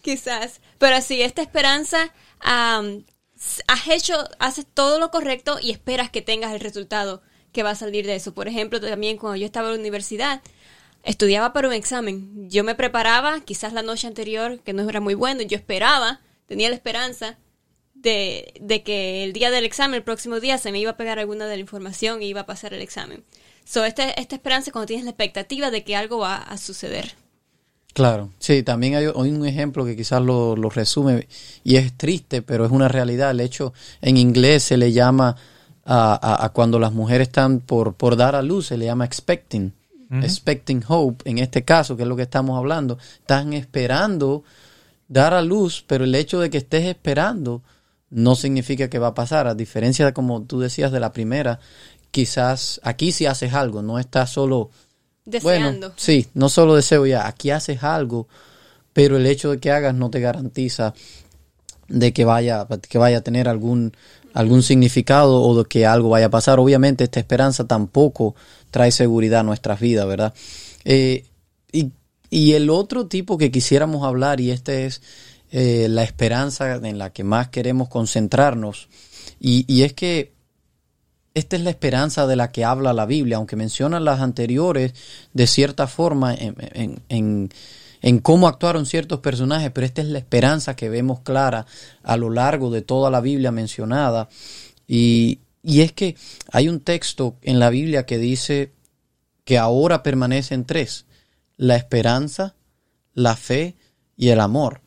quizás. 0.02 0.62
Pero 0.78 1.02
sí, 1.02 1.22
esta 1.22 1.42
esperanza 1.42 2.14
has 2.40 3.88
hecho, 3.88 4.16
haces 4.40 4.66
todo 4.74 5.00
lo 5.00 5.12
correcto 5.12 5.60
y 5.62 5.72
esperas 5.72 6.10
que 6.10 6.22
tengas 6.22 6.54
el 6.54 6.60
resultado 6.60 7.22
que 7.52 7.64
va 7.64 7.72
a 7.72 7.76
salir 7.76 8.06
de 8.06 8.16
eso. 8.16 8.34
Por 8.34 8.48
ejemplo, 8.48 8.80
también 8.80 9.18
cuando 9.18 9.38
yo 9.38 9.46
estaba 9.46 9.68
en 9.70 9.76
la 9.76 9.80
universidad, 9.80 10.42
estudiaba 11.10 11.54
para 11.54 11.68
un 11.68 11.74
examen. 11.74 12.50
Yo 12.50 12.64
me 12.64 12.76
preparaba, 12.76 13.42
quizás 13.42 13.74
la 13.74 13.82
noche 13.82 14.08
anterior, 14.08 14.60
que 14.60 14.74
no 14.74 14.88
era 14.88 15.02
muy 15.02 15.16
bueno, 15.16 15.42
yo 15.42 15.58
esperaba, 15.58 16.22
tenía 16.46 16.70
la 16.70 16.76
esperanza 16.76 17.38
de, 17.96 18.54
de, 18.62 18.84
que 18.84 19.24
el 19.24 19.34
día 19.34 19.50
del 19.50 19.66
examen, 19.66 19.96
el 19.96 20.04
próximo 20.04 20.40
día, 20.40 20.60
se 20.60 20.72
me 20.72 20.80
iba 20.80 20.92
a 20.92 20.98
pegar 20.98 21.18
alguna 21.18 21.48
de 21.48 21.56
la 21.56 21.62
información 21.62 22.22
y 22.22 22.28
iba 22.28 22.42
a 22.42 22.46
pasar 22.46 22.76
el 22.76 22.82
examen. 22.82 23.24
So, 23.66 23.86
este, 23.86 24.20
esta 24.22 24.36
esperanza 24.36 24.70
es 24.70 24.72
cuando 24.72 24.86
tienes 24.86 25.06
la 25.06 25.12
expectativa 25.12 25.72
de 25.72 25.84
que 25.84 25.96
algo 25.96 26.20
va 26.20 26.38
a 26.38 26.58
suceder. 26.58 27.14
Claro, 27.94 28.30
sí, 28.38 28.62
también 28.62 28.96
hay, 28.96 29.08
un 29.08 29.46
ejemplo 29.48 29.86
que 29.86 29.96
quizás 29.96 30.22
lo, 30.22 30.56
resume 30.70 31.28
y 31.64 31.78
es 31.78 31.98
triste, 31.98 32.44
pero 32.44 32.66
es 32.66 32.72
una 32.72 32.88
realidad. 32.88 33.32
El 33.32 33.40
hecho, 33.40 33.74
en 34.02 34.16
inglés 34.18 34.64
se 34.64 34.78
le 34.78 34.92
llama 34.92 35.36
a, 35.86 36.52
cuando 36.54 36.78
las 36.78 36.94
mujeres 36.94 37.30
están 37.30 37.62
por, 37.62 37.96
por 37.96 38.16
dar 38.16 38.36
a 38.36 38.44
luz, 38.44 38.68
se 38.68 38.78
le 38.78 38.86
llama 38.86 39.06
expecting, 39.06 39.74
expecting 40.12 40.84
hope, 40.88 41.30
en 41.30 41.38
este 41.38 41.64
caso, 41.64 41.96
que 41.96 42.04
es 42.04 42.10
lo 42.10 42.16
que 42.16 42.24
estamos 42.24 42.58
hablando. 42.58 42.98
Están 43.20 43.54
esperando 43.54 44.44
dar 45.08 45.34
a 45.34 45.42
luz, 45.42 45.84
pero 45.86 46.04
el 46.04 46.16
hecho 46.16 46.40
de 46.40 46.50
que 46.50 46.58
estés 46.58 46.86
esperando 46.86 47.62
no 48.10 48.36
significa 48.36 48.90
que 48.90 49.00
va 49.00 49.08
a 49.08 49.14
pasar, 49.14 49.48
a 49.48 49.56
diferencia 49.56 50.06
de 50.06 50.14
como 50.14 50.44
tú 50.44 50.60
decías 50.60 50.92
de 50.92 51.00
la 51.00 51.12
primera, 51.12 51.60
quizás 52.12 52.80
aquí 52.84 53.12
sí 53.12 53.26
haces 53.26 53.54
algo, 53.54 53.82
no 53.82 54.00
estás 54.00 54.32
solo 54.32 54.72
Deseando. 55.26 55.94
sí, 55.96 56.28
no 56.34 56.50
solo 56.50 56.76
deseo 56.76 57.06
ya, 57.06 57.28
aquí 57.28 57.52
haces 57.52 57.84
algo, 57.84 58.28
pero 58.94 59.18
el 59.18 59.26
hecho 59.28 59.52
de 59.52 59.60
que 59.60 59.72
hagas 59.72 59.94
no 59.94 60.10
te 60.10 60.20
garantiza 60.20 60.94
de 61.88 62.14
que 62.14 62.26
vaya, 62.26 62.68
que 62.88 62.98
vaya 62.98 63.20
a 63.20 63.22
tener 63.22 63.48
algún, 63.48 63.94
algún 64.34 64.64
significado 64.64 65.42
o 65.42 65.58
de 65.58 65.68
que 65.68 65.86
algo 65.86 66.10
vaya 66.10 66.28
a 66.28 66.32
pasar. 66.32 66.60
Obviamente 66.60 67.04
esta 67.04 67.20
esperanza 67.20 67.66
tampoco 67.66 68.36
trae 68.72 68.92
seguridad 68.92 69.42
a 69.42 69.44
nuestras 69.44 69.80
vidas, 69.80 70.08
¿verdad? 70.08 70.34
Eh, 70.86 71.26
y, 71.72 71.92
y, 72.30 72.54
el 72.54 72.70
otro 72.70 73.08
tipo 73.08 73.38
que 73.38 73.52
quisiéramos 73.52 74.06
hablar, 74.06 74.40
y 74.40 74.52
este 74.52 74.86
es 74.86 75.02
eh, 75.52 75.88
la 75.90 76.04
esperanza 76.04 76.76
en 76.76 76.98
la 76.98 77.12
que 77.12 77.24
más 77.24 77.50
queremos 77.50 77.90
concentrarnos, 77.90 78.90
y, 79.40 79.66
y 79.68 79.84
es 79.84 79.94
que 79.94 80.34
esta 81.34 81.56
es 81.56 81.64
la 81.64 81.70
esperanza 81.70 82.28
de 82.28 82.36
la 82.36 82.52
que 82.52 82.66
habla 82.66 82.94
la 82.94 83.06
Biblia, 83.06 83.38
aunque 83.38 83.56
menciona 83.56 84.00
las 84.00 84.20
anteriores 84.20 84.94
de 85.34 85.48
cierta 85.48 85.88
forma 85.88 86.36
en, 86.36 87.50
cómo 88.22 88.48
actuaron 88.48 88.86
ciertos 88.86 89.20
personajes, 89.20 89.72
pero 89.72 89.86
esta 89.86 90.02
es 90.02 90.08
la 90.08 90.20
esperanza 90.20 90.76
que 90.76 90.90
vemos 90.90 91.22
clara 91.22 91.66
a 92.04 92.18
lo 92.18 92.30
largo 92.30 92.72
de 92.72 92.82
toda 92.82 93.10
la 93.10 93.22
Biblia 93.22 93.52
mencionada. 93.52 94.30
Y, 94.88 95.40
y 95.62 95.82
es 95.82 95.92
que 95.92 96.16
hay 96.52 96.70
un 96.70 96.80
texto 96.80 97.36
en 97.42 97.60
la 97.60 97.70
Biblia 97.70 98.06
que 98.06 98.18
dice 98.18 98.72
que 99.44 99.58
ahora 99.58 100.04
permanecen 100.04 100.66
tres, 100.66 101.06
la 101.58 101.76
esperanza, 101.76 102.56
la 103.14 103.36
fe 103.36 103.76
y 104.16 104.30
el 104.30 104.40
amor. 104.40 104.82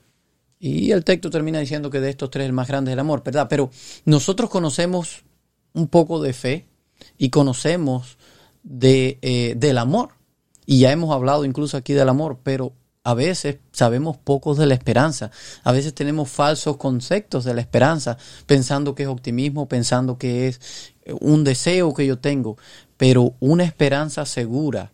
Y 0.59 0.93
el 0.93 1.03
texto 1.05 1.29
termina 1.29 1.59
diciendo 1.59 1.91
que 1.91 2.01
de 2.01 2.11
estos 2.11 2.31
tres 2.31 2.47
el 2.47 2.53
más 2.53 2.69
grande 2.69 2.93
es 2.93 2.93
el 2.93 3.01
amor, 3.01 3.25
¿verdad? 3.25 3.49
Pero 3.51 3.71
nosotros 4.05 4.49
conocemos 4.49 5.25
un 5.73 5.89
poco 5.89 6.23
de 6.23 6.33
fe 6.33 6.67
y 7.19 7.31
conocemos 7.31 8.17
de, 8.63 9.19
eh, 9.23 9.55
del 9.57 9.79
amor. 9.79 10.11
Y 10.65 10.79
ya 10.79 10.93
hemos 10.93 11.13
hablado 11.13 11.45
incluso 11.45 11.77
aquí 11.77 11.93
del 11.93 12.09
amor, 12.09 12.39
pero 12.43 12.73
a 13.05 13.15
veces 13.15 13.59
sabemos 13.73 14.17
pocos 14.17 14.59
de 14.59 14.67
la 14.67 14.75
esperanza. 14.75 15.31
A 15.65 15.73
veces 15.73 15.95
tenemos 15.95 16.31
falsos 16.31 16.77
conceptos 16.77 17.45
de 17.45 17.55
la 17.55 17.61
esperanza, 17.61 18.17
pensando 18.47 18.95
que 18.95 19.05
es 19.05 19.09
optimismo, 19.09 19.69
pensando 19.69 20.19
que 20.19 20.49
es 20.49 20.61
un 21.21 21.45
deseo 21.45 21.95
que 21.95 22.07
yo 22.07 22.19
tengo. 22.19 22.57
Pero 22.97 23.35
una 23.41 23.65
esperanza 23.65 24.25
segura 24.27 24.93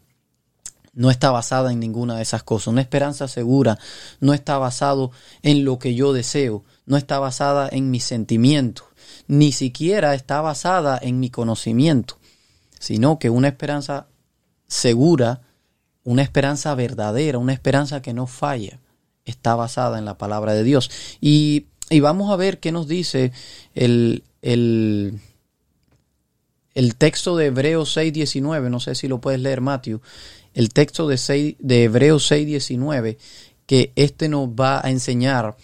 no 0.94 1.10
está 1.10 1.30
basada 1.30 1.72
en 1.72 1.80
ninguna 1.80 2.16
de 2.16 2.22
esas 2.22 2.42
cosas. 2.42 2.68
Una 2.68 2.80
esperanza 2.80 3.28
segura 3.28 3.78
no 4.20 4.34
está 4.34 4.58
basado 4.58 5.10
en 5.42 5.64
lo 5.64 5.78
que 5.78 5.94
yo 5.94 6.12
deseo, 6.12 6.64
no 6.86 6.96
está 6.96 7.18
basada 7.18 7.68
en 7.70 7.90
mis 7.90 8.04
sentimientos 8.04 8.88
ni 9.28 9.52
siquiera 9.52 10.14
está 10.14 10.40
basada 10.40 10.98
en 11.00 11.20
mi 11.20 11.30
conocimiento, 11.30 12.18
sino 12.78 13.18
que 13.18 13.30
una 13.30 13.48
esperanza 13.48 14.06
segura, 14.66 15.42
una 16.08 16.22
esperanza 16.22 16.74
verdadera, 16.74 17.36
una 17.36 17.52
esperanza 17.52 18.00
que 18.00 18.14
no 18.14 18.26
falla, 18.26 18.80
está 19.26 19.54
basada 19.56 19.98
en 19.98 20.06
la 20.06 20.16
palabra 20.16 20.54
de 20.54 20.64
Dios. 20.64 20.90
Y, 21.20 21.66
vamos 22.00 22.30
a 22.32 22.36
ver 22.36 22.60
qué 22.60 22.72
nos 22.72 22.88
dice 22.88 23.30
el, 23.74 24.24
el, 24.40 25.20
el 26.72 26.96
texto 26.96 27.36
de 27.36 27.46
Hebreos 27.46 27.94
6.19, 27.94 28.70
no 28.70 28.80
sé 28.80 28.94
si 28.94 29.06
lo 29.06 29.20
puedes 29.20 29.38
leer, 29.40 29.60
Matthew, 29.60 30.00
el 30.54 30.72
texto 30.72 31.08
de, 31.08 31.18
6, 31.18 31.56
de 31.58 31.84
Hebreos 31.84 32.30
6.19, 32.32 33.18
que 33.66 33.92
este 33.94 34.30
nos 34.30 34.48
va 34.48 34.80
a 34.82 34.88
enseñar 34.88 35.56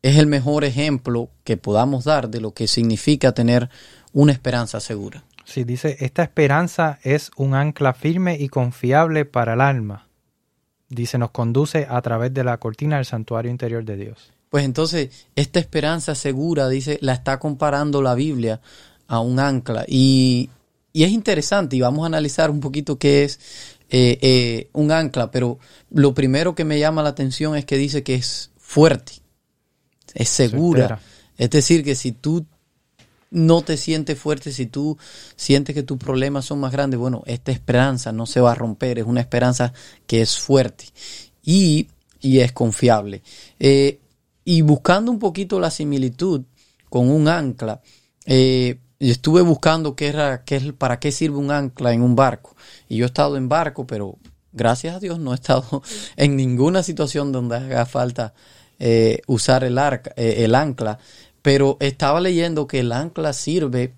es 0.00 0.16
el 0.16 0.28
mejor 0.28 0.64
ejemplo 0.64 1.28
que 1.44 1.58
podamos 1.58 2.04
dar 2.04 2.30
de 2.30 2.40
lo 2.40 2.54
que 2.54 2.68
significa 2.68 3.32
tener 3.32 3.68
una 4.14 4.32
esperanza 4.32 4.80
segura. 4.80 5.24
Sí, 5.48 5.64
dice, 5.64 5.96
esta 6.00 6.22
esperanza 6.22 6.98
es 7.02 7.30
un 7.36 7.54
ancla 7.54 7.94
firme 7.94 8.36
y 8.38 8.48
confiable 8.48 9.24
para 9.24 9.54
el 9.54 9.62
alma. 9.62 10.08
Dice, 10.90 11.16
nos 11.16 11.30
conduce 11.30 11.86
a 11.88 12.02
través 12.02 12.34
de 12.34 12.44
la 12.44 12.58
cortina 12.58 12.96
del 12.96 13.06
santuario 13.06 13.50
interior 13.50 13.82
de 13.82 13.96
Dios. 13.96 14.30
Pues 14.50 14.66
entonces, 14.66 15.08
esta 15.36 15.58
esperanza 15.58 16.14
segura, 16.14 16.68
dice, 16.68 16.98
la 17.00 17.14
está 17.14 17.38
comparando 17.38 18.02
la 18.02 18.14
Biblia 18.14 18.60
a 19.06 19.20
un 19.20 19.40
ancla. 19.40 19.84
Y, 19.88 20.50
es 20.92 21.10
interesante, 21.10 21.76
y 21.76 21.80
vamos 21.80 22.02
a 22.02 22.06
analizar 22.06 22.50
un 22.50 22.60
poquito 22.60 22.98
qué 22.98 23.24
es 23.24 23.38
eh, 23.88 24.18
eh, 24.20 24.68
un 24.74 24.92
ancla, 24.92 25.30
pero 25.30 25.58
lo 25.90 26.12
primero 26.12 26.54
que 26.54 26.64
me 26.64 26.78
llama 26.78 27.02
la 27.02 27.10
atención 27.10 27.56
es 27.56 27.64
que 27.64 27.76
dice 27.76 28.02
que 28.02 28.16
es 28.16 28.50
fuerte 28.58 29.22
es 30.14 30.28
segura, 30.28 31.00
Es 31.36 31.50
decir, 31.50 31.84
que 31.84 31.94
si 31.94 32.12
tú 32.12 32.44
no 33.30 33.62
te 33.62 33.76
sientes 33.76 34.18
fuerte, 34.18 34.52
si 34.52 34.66
tú 34.66 34.96
sientes 35.36 35.74
que 35.74 35.82
tus 35.82 35.98
problemas 35.98 36.46
son 36.46 36.60
más 36.60 36.72
grandes, 36.72 36.98
bueno, 36.98 37.22
esta 37.26 37.52
esperanza 37.52 38.12
no 38.12 38.26
se 38.26 38.40
va 38.40 38.52
a 38.52 38.54
romper, 38.54 38.98
es 38.98 39.04
una 39.04 39.20
esperanza 39.20 39.72
que 40.06 40.22
es 40.22 40.38
fuerte 40.38 40.86
y, 41.42 41.88
es 42.22 42.52
confiable. 42.52 43.22
Eh, 43.58 44.00
y 44.44 44.62
buscando 44.62 45.10
un 45.12 45.18
poquito 45.18 45.60
la 45.60 45.70
similitud 45.70 46.42
con 46.88 47.10
un 47.10 47.28
ancla, 47.28 47.82
eh, 48.24 48.78
estuve 48.98 49.42
buscando 49.42 49.94
qué 49.94 50.08
era, 50.08 50.44
qué 50.44 50.72
para 50.72 50.98
qué 50.98 51.12
sirve 51.12 51.36
un 51.36 51.50
ancla 51.50 51.92
en 51.92 52.02
un 52.02 52.16
barco. 52.16 52.56
Y 52.88 52.96
yo 52.96 53.04
he 53.04 53.06
estado 53.06 53.36
en 53.36 53.48
barco, 53.48 53.86
pero 53.86 54.16
gracias 54.52 54.96
a 54.96 55.00
Dios 55.00 55.18
no 55.18 55.32
he 55.32 55.34
estado 55.34 55.82
en 56.16 56.36
ninguna 56.36 56.82
situación 56.82 57.30
donde 57.30 57.56
haga 57.56 57.84
falta 57.84 58.32
eh, 58.78 59.20
usar 59.26 59.64
el, 59.64 59.76
arca, 59.76 60.12
el 60.16 60.54
ancla 60.54 60.98
pero 61.48 61.78
estaba 61.80 62.20
leyendo 62.20 62.66
que 62.66 62.80
el 62.80 62.92
ancla 62.92 63.32
sirve, 63.32 63.94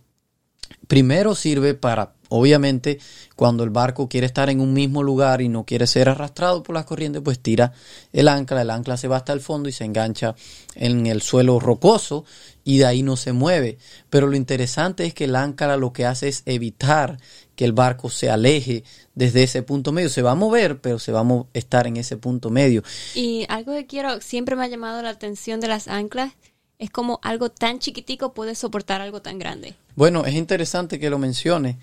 primero 0.87 1.35
sirve 1.35 1.75
para, 1.75 2.13
obviamente, 2.29 3.01
cuando 3.35 3.65
el 3.65 3.71
barco 3.71 4.09
quiere 4.09 4.29
estar 4.29 4.49
en 4.51 4.61
un 4.61 4.73
mismo 4.73 5.03
lugar 5.03 5.41
y 5.41 5.49
no 5.49 5.65
quiere 5.65 5.89
ser 5.89 6.09
arrastrado 6.09 6.63
por 6.63 6.77
las 6.77 6.85
corrientes, 6.85 7.23
pues 7.25 7.41
tira 7.41 7.73
el 8.13 8.29
ancla, 8.29 8.63
el 8.63 8.71
ancla 8.71 8.97
se 8.97 9.09
va 9.09 9.17
hasta 9.17 9.33
el 9.33 9.41
fondo 9.41 9.69
y 9.69 9.73
se 9.73 9.85
engancha 9.85 10.37
en 10.77 11.09
el 11.09 11.23
suelo 11.23 11.59
rocoso 11.59 12.25
y 12.63 12.79
de 12.79 12.87
ahí 12.87 13.03
no 13.03 13.17
se 13.17 13.33
mueve. 13.33 13.79
Pero 14.11 14.29
lo 14.29 14.37
interesante 14.37 15.05
es 15.05 15.13
que 15.13 15.25
el 15.25 15.35
ancla 15.35 15.77
lo 15.77 15.93
que 15.93 16.07
hace 16.07 16.29
es 16.29 16.45
evitar 16.47 17.19
que 17.57 17.65
el 17.65 17.73
barco 17.73 18.11
se 18.11 18.31
aleje 18.31 18.85
desde 19.17 19.43
ese 19.43 19.65
punto 19.65 19.91
medio. 19.91 20.09
Se 20.09 20.23
va 20.23 20.31
a 20.31 20.37
mover, 20.37 20.81
pero 20.81 21.01
se 21.01 21.11
va 21.11 21.23
a 21.23 21.45
estar 21.53 21.89
en 21.89 21.97
ese 21.97 22.17
punto 22.17 22.49
medio. 22.49 22.85
Y 23.17 23.45
algo 23.49 23.73
que 23.73 23.87
quiero, 23.87 24.21
siempre 24.21 24.55
me 24.55 24.63
ha 24.63 24.69
llamado 24.69 25.03
la 25.03 25.11
atención 25.11 25.59
de 25.59 25.67
las 25.67 25.89
anclas 25.89 26.33
es 26.81 26.91
como 26.91 27.21
algo 27.23 27.51
tan 27.51 27.79
chiquitico 27.79 28.33
puede 28.33 28.55
soportar 28.55 29.03
algo 29.03 29.21
tan 29.21 29.39
grande. 29.39 29.75
Bueno, 29.95 30.25
es 30.25 30.35
interesante 30.35 30.99
que 30.99 31.11
lo 31.11 31.19
mencione, 31.19 31.79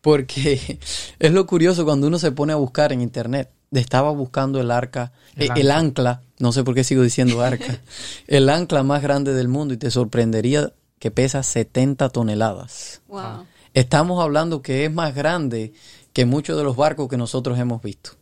porque 0.00 0.78
es 1.18 1.32
lo 1.32 1.44
curioso 1.46 1.84
cuando 1.84 2.06
uno 2.06 2.18
se 2.20 2.30
pone 2.30 2.52
a 2.52 2.56
buscar 2.56 2.92
en 2.92 3.02
internet. 3.02 3.50
Estaba 3.72 4.10
buscando 4.12 4.60
el 4.60 4.70
arca, 4.70 5.12
el, 5.36 5.50
eh, 5.50 5.72
ancla. 5.72 6.22
no 6.38 6.52
sé 6.52 6.62
por 6.62 6.74
qué 6.74 6.84
sigo 6.84 7.02
diciendo 7.02 7.40
arca, 7.42 7.80
el 8.28 8.48
ancla 8.48 8.84
más 8.84 9.02
grande 9.02 9.34
del 9.34 9.48
mundo 9.48 9.74
y 9.74 9.76
te 9.76 9.90
sorprendería 9.90 10.72
que 11.00 11.10
pesa 11.10 11.42
70 11.42 12.08
toneladas. 12.10 13.02
Wow. 13.08 13.44
Estamos 13.74 14.22
hablando 14.22 14.62
que 14.62 14.84
es 14.84 14.92
más 14.92 15.16
grande 15.16 15.74
que 16.12 16.26
muchos 16.26 16.56
de 16.56 16.62
los 16.62 16.76
barcos 16.76 17.08
que 17.08 17.16
nosotros 17.16 17.58
hemos 17.58 17.82
visto. 17.82 18.12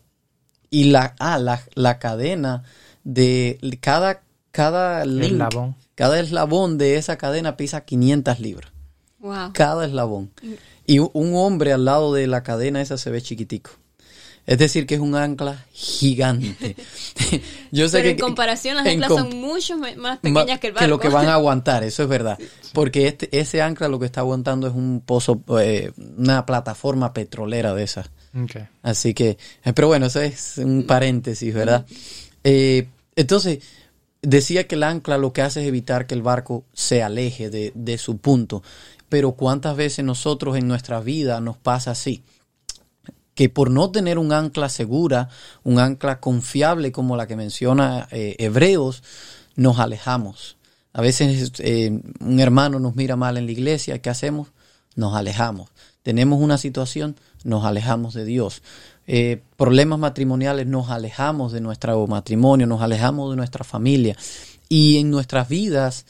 Y 0.70 0.84
la, 0.84 1.14
ah, 1.18 1.38
la, 1.38 1.62
la 1.74 1.98
cadena 1.98 2.64
de 3.04 3.58
cada, 3.80 4.22
cada 4.50 5.04
link, 5.04 5.40
cada 5.96 6.20
eslabón 6.20 6.78
de 6.78 6.96
esa 6.96 7.18
cadena 7.18 7.56
pesa 7.56 7.84
500 7.84 8.38
libras. 8.38 8.70
Wow. 9.18 9.52
Cada 9.52 9.86
eslabón. 9.86 10.30
Y 10.86 11.00
un 11.00 11.34
hombre 11.34 11.72
al 11.72 11.84
lado 11.84 12.14
de 12.14 12.28
la 12.28 12.44
cadena 12.44 12.80
esa 12.80 12.96
se 12.96 13.10
ve 13.10 13.20
chiquitico. 13.20 13.72
Es 14.46 14.58
decir, 14.58 14.86
que 14.86 14.94
es 14.94 15.00
un 15.00 15.16
ancla 15.16 15.64
gigante. 15.72 16.76
Yo 17.72 17.88
sé 17.88 17.98
Pero 17.98 18.04
que 18.04 18.10
en 18.10 18.18
comparación 18.18 18.76
las 18.76 18.86
anclas 18.86 19.08
son 19.08 19.36
mucho 19.40 19.76
más 19.76 20.18
pequeñas 20.18 20.60
que 20.60 20.68
el 20.68 20.72
barco. 20.72 20.84
Que 20.84 20.88
lo 20.88 21.00
que 21.00 21.08
van 21.08 21.26
a 21.26 21.34
aguantar, 21.34 21.82
eso 21.82 22.04
es 22.04 22.08
verdad. 22.08 22.38
Porque 22.72 23.08
este, 23.08 23.36
ese 23.36 23.60
ancla 23.60 23.88
lo 23.88 23.98
que 23.98 24.06
está 24.06 24.20
aguantando 24.20 24.68
es 24.68 24.74
un 24.74 25.02
pozo, 25.04 25.42
eh, 25.58 25.90
una 25.96 26.46
plataforma 26.46 27.12
petrolera 27.12 27.74
de 27.74 27.82
esas. 27.82 28.10
Así 28.82 29.14
que, 29.14 29.38
eh, 29.64 29.72
pero 29.74 29.88
bueno, 29.88 30.06
eso 30.06 30.20
es 30.20 30.58
un 30.58 30.84
paréntesis, 30.86 31.52
¿verdad? 31.54 31.86
Eh, 32.44 32.86
entonces, 33.16 33.60
Decía 34.28 34.66
que 34.66 34.74
el 34.74 34.82
ancla 34.82 35.18
lo 35.18 35.32
que 35.32 35.40
hace 35.40 35.62
es 35.62 35.68
evitar 35.68 36.08
que 36.08 36.14
el 36.14 36.20
barco 36.20 36.64
se 36.72 37.00
aleje 37.00 37.48
de, 37.48 37.98
su 37.98 38.18
punto. 38.18 38.60
Pero 39.08 39.36
¿cuántas 39.36 39.76
veces 39.76 40.04
nosotros 40.04 40.56
en 40.56 40.66
nuestra 40.66 40.98
vida 40.98 41.40
nos 41.40 41.56
pasa 41.56 41.92
así? 41.92 42.24
que 43.36 43.48
por 43.48 43.70
no 43.70 43.92
tener 43.92 44.18
un 44.18 44.32
ancla 44.32 44.68
segura, 44.68 45.28
un 45.62 45.78
ancla 45.78 46.18
confiable 46.18 46.90
como 46.90 47.16
la 47.16 47.28
que 47.28 47.36
menciona 47.36 48.08
eh, 48.10 48.34
Hebreos, 48.38 49.04
nos 49.54 49.78
alejamos. 49.78 50.56
A 50.92 51.02
veces 51.02 51.52
eh, 51.58 52.00
un 52.18 52.40
hermano 52.40 52.80
nos 52.80 52.96
mira 52.96 53.14
mal 53.14 53.36
en 53.36 53.46
la 53.46 53.52
iglesia, 53.52 54.00
¿qué 54.00 54.10
hacemos? 54.10 54.48
Nos 54.96 55.14
alejamos. 55.14 55.70
Tenemos 56.02 56.40
una 56.40 56.58
situación, 56.58 57.14
nos 57.44 57.64
alejamos 57.64 58.14
de 58.14 58.24
Dios. 58.24 58.62
Eh, 59.06 59.40
problemas 59.56 59.98
matrimoniales 59.98 60.66
nos 60.66 60.90
alejamos 60.90 61.52
de 61.52 61.60
nuestro 61.60 62.06
matrimonio, 62.06 62.66
nos 62.66 62.82
alejamos 62.82 63.30
de 63.30 63.36
nuestra 63.36 63.64
familia 63.64 64.16
y 64.68 64.98
en 64.98 65.10
nuestras 65.10 65.48
vidas 65.48 66.06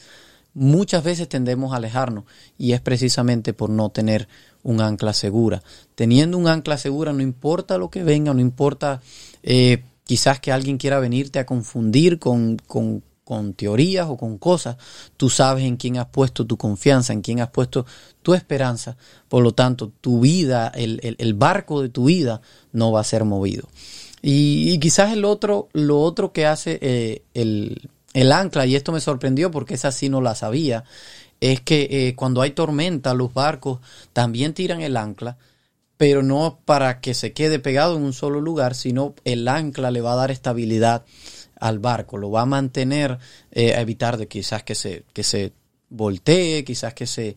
muchas 0.53 1.03
veces 1.03 1.29
tendemos 1.29 1.73
a 1.73 1.77
alejarnos 1.77 2.23
y 2.57 2.71
es 2.71 2.81
precisamente 2.81 3.53
por 3.53 3.69
no 3.69 3.89
tener 3.89 4.27
un 4.63 4.81
ancla 4.81 5.13
segura. 5.13 5.61
Teniendo 5.93 6.37
un 6.37 6.47
ancla 6.47 6.77
segura 6.77 7.13
no 7.13 7.21
importa 7.21 7.77
lo 7.77 7.89
que 7.89 8.03
venga, 8.03 8.33
no 8.33 8.41
importa 8.41 9.01
eh, 9.43 9.83
quizás 10.03 10.39
que 10.39 10.51
alguien 10.51 10.77
quiera 10.77 10.99
venirte 10.99 11.37
a 11.37 11.45
confundir 11.45 12.17
con, 12.17 12.57
con, 12.65 13.03
con 13.27 13.53
teorías 13.53 14.07
o 14.07 14.15
con 14.15 14.37
cosas, 14.37 14.77
tú 15.17 15.29
sabes 15.29 15.65
en 15.65 15.75
quién 15.75 15.97
has 15.97 16.05
puesto 16.05 16.45
tu 16.47 16.55
confianza, 16.55 17.11
en 17.11 17.21
quién 17.21 17.41
has 17.41 17.49
puesto 17.49 17.85
tu 18.21 18.33
esperanza, 18.33 18.95
por 19.27 19.43
lo 19.43 19.53
tanto 19.53 19.91
tu 19.99 20.21
vida, 20.21 20.71
el, 20.73 21.33
barco 21.33 21.81
de 21.81 21.89
tu 21.89 22.05
vida 22.05 22.39
no 22.71 22.93
va 22.93 23.01
a 23.01 23.03
ser 23.03 23.25
movido. 23.25 23.67
Y, 24.21 24.79
quizás 24.79 25.11
el 25.11 25.25
otro, 25.25 25.67
lo 25.73 25.99
otro 25.99 26.31
que 26.31 26.45
hace 26.45 26.79
eh, 26.81 27.23
el, 27.33 28.31
ancla, 28.31 28.65
y 28.65 28.77
esto 28.77 28.93
me 28.93 29.01
sorprendió 29.01 29.51
porque 29.51 29.73
esa 29.73 29.91
sí 29.91 30.07
no 30.07 30.21
la 30.21 30.33
sabía, 30.33 30.85
es 31.41 31.59
que 31.59 31.87
eh, 31.91 32.15
cuando 32.15 32.41
hay 32.41 32.51
tormenta 32.51 33.13
los 33.13 33.33
barcos 33.33 33.79
también 34.13 34.53
tiran 34.53 34.79
el 34.79 34.95
ancla, 34.95 35.37
pero 35.97 36.23
no 36.23 36.59
para 36.63 37.01
que 37.01 37.13
se 37.13 37.33
quede 37.33 37.59
pegado 37.59 37.97
en 37.97 38.03
un 38.03 38.13
solo 38.13 38.39
lugar, 38.39 38.73
sino 38.73 39.15
el 39.25 39.49
ancla 39.49 39.91
le 39.91 39.99
va 39.99 40.13
a 40.13 40.15
dar 40.17 40.31
estabilidad 40.31 41.03
al 41.59 41.79
barco, 41.79 42.17
lo 42.17 42.31
va 42.31 42.41
a 42.41 42.45
mantener 42.45 43.17
eh, 43.51 43.73
a 43.75 43.81
evitar 43.81 44.17
de 44.17 44.27
quizás 44.27 44.63
que 44.63 44.75
se, 44.75 45.03
que 45.13 45.23
se 45.23 45.53
voltee, 45.89 46.63
quizás 46.63 46.93
que 46.93 47.07
se 47.07 47.35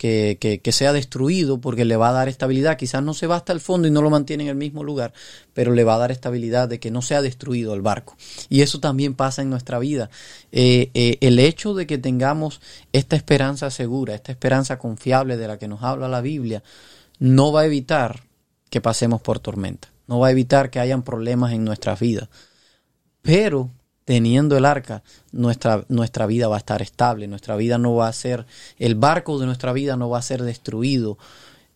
que, 0.00 0.60
que, 0.62 0.72
sea 0.72 0.94
destruido 0.94 1.60
porque 1.60 1.84
le 1.84 1.94
va 1.94 2.08
a 2.08 2.12
dar 2.12 2.30
estabilidad. 2.30 2.78
Quizás 2.78 3.02
no 3.02 3.12
se 3.12 3.26
va 3.26 3.36
hasta 3.36 3.52
el 3.52 3.60
fondo 3.60 3.86
y 3.86 3.90
no 3.90 4.00
lo 4.00 4.08
mantiene 4.08 4.44
en 4.44 4.48
el 4.48 4.56
mismo 4.56 4.82
lugar, 4.82 5.12
pero 5.52 5.74
le 5.74 5.84
va 5.84 5.96
a 5.96 5.98
dar 5.98 6.10
estabilidad 6.10 6.70
de 6.70 6.80
que 6.80 6.90
no 6.90 7.02
sea 7.02 7.20
destruido 7.20 7.74
el 7.74 7.82
barco. 7.82 8.16
Y 8.48 8.62
eso 8.62 8.80
también 8.80 9.12
pasa 9.12 9.42
en 9.42 9.50
nuestra 9.50 9.78
vida. 9.78 10.08
Eh, 10.52 10.90
eh, 10.94 11.18
el 11.20 11.38
hecho 11.38 11.74
de 11.74 11.86
que 11.86 11.98
tengamos 11.98 12.62
esta 12.94 13.14
esperanza 13.14 13.70
segura, 13.70 14.14
esta 14.14 14.32
esperanza 14.32 14.78
confiable 14.78 15.36
de 15.36 15.48
la 15.48 15.58
que 15.58 15.68
nos 15.68 15.82
habla 15.82 16.08
la 16.08 16.22
Biblia, 16.22 16.62
no 17.18 17.52
va 17.52 17.60
a 17.60 17.66
evitar 17.66 18.22
que 18.70 18.80
pasemos 18.80 19.20
por 19.20 19.38
tormenta, 19.38 19.88
no 20.06 20.18
va 20.18 20.28
a 20.28 20.30
evitar 20.30 20.70
que 20.70 20.80
hayan 20.80 21.02
problemas 21.02 21.52
en 21.52 21.62
nuestras 21.62 22.00
vidas 22.00 22.30
pero 23.22 23.70
teniendo 24.10 24.56
el 24.56 24.64
arca, 24.64 25.04
nuestra, 25.30 25.84
nuestra 25.88 26.26
vida 26.26 26.48
va 26.48 26.56
a 26.56 26.58
estar 26.58 26.82
estable, 26.82 27.28
nuestra 27.28 27.54
vida 27.54 27.78
no 27.78 27.94
va 27.94 28.08
a 28.08 28.12
ser, 28.12 28.44
el 28.76 28.96
barco 28.96 29.38
de 29.38 29.46
nuestra 29.46 29.72
vida 29.72 29.96
no 29.96 30.10
va 30.10 30.18
a 30.18 30.22
ser 30.22 30.42
destruido, 30.42 31.16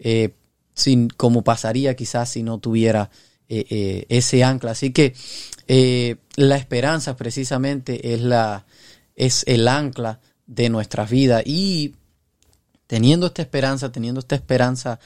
eh, 0.01 0.31
sin, 0.75 1.09
como 1.11 1.45
pasaría 1.45 1.95
quizás 1.95 2.31
si 2.31 2.43
no 2.43 2.59
tuviera 2.59 3.09
eh, 3.49 3.65
eh, 3.71 4.07
ese 4.09 4.43
ancla. 4.43 4.73
Así 4.73 4.91
que 4.91 5.15
la 6.35 6.57
esperanza 6.57 7.17
precisamente 7.17 8.15
es, 8.15 8.21
la, 8.21 8.67
es 9.15 9.45
el 9.47 9.69
ancla 9.69 10.19
de 10.49 10.71
nuestra 10.71 11.05
vida 11.05 11.41
y 11.45 11.95
teniendo 12.89 13.29
esta 13.29 13.43
esperanza, 13.43 13.93
teniendo 13.93 14.19
esta 14.19 14.35
esperanza 14.35 14.99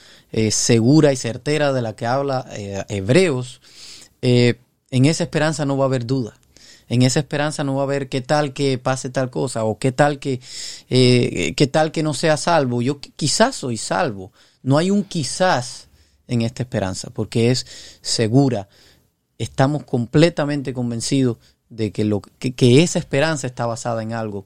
segura 0.49 1.13
y 1.13 1.15
certera 1.15 1.73
de 1.73 1.81
la 1.83 1.95
que 1.95 2.07
habla 2.07 2.47
Hebreos, 2.89 3.61
en 4.91 5.05
esa 5.05 5.23
esperanza 5.23 5.65
no 5.65 5.77
va 5.77 5.85
a 5.85 5.87
haber 5.87 6.05
duda. 6.05 6.37
En 6.87 7.03
esa 7.03 7.19
esperanza 7.19 7.63
no 7.63 7.75
va 7.75 7.81
a 7.81 7.83
haber 7.83 8.09
qué 8.09 8.21
tal 8.21 8.51
que 8.51 8.77
pase 8.79 9.09
tal 9.09 9.29
cosa 9.29 9.63
o 9.63 9.77
qué 9.77 9.91
tal 9.91 10.17
que, 10.17 10.41
eh, 10.89 11.53
qué 11.55 11.67
tal 11.67 11.91
que 11.91 12.01
no 12.01 12.15
sea 12.15 12.35
salvo. 12.35 12.81
Yo 12.81 12.99
quizás 12.99 13.55
soy 13.55 13.77
salvo. 13.77 14.31
No 14.63 14.77
hay 14.77 14.89
un 14.89 15.03
quizás 15.03 15.87
en 16.27 16.41
esta 16.41 16.63
esperanza 16.63 17.11
porque 17.11 17.51
es 17.51 17.67
segura. 18.01 18.69
Estamos 19.37 19.83
completamente 19.83 20.73
convencidos 20.73 21.37
de 21.69 21.91
que, 21.91 22.03
lo, 22.03 22.21
que, 22.21 22.83
esa 22.83 22.97
esperanza 22.97 23.45
está 23.45 23.67
basada 23.67 24.01
en 24.01 24.13
algo 24.13 24.45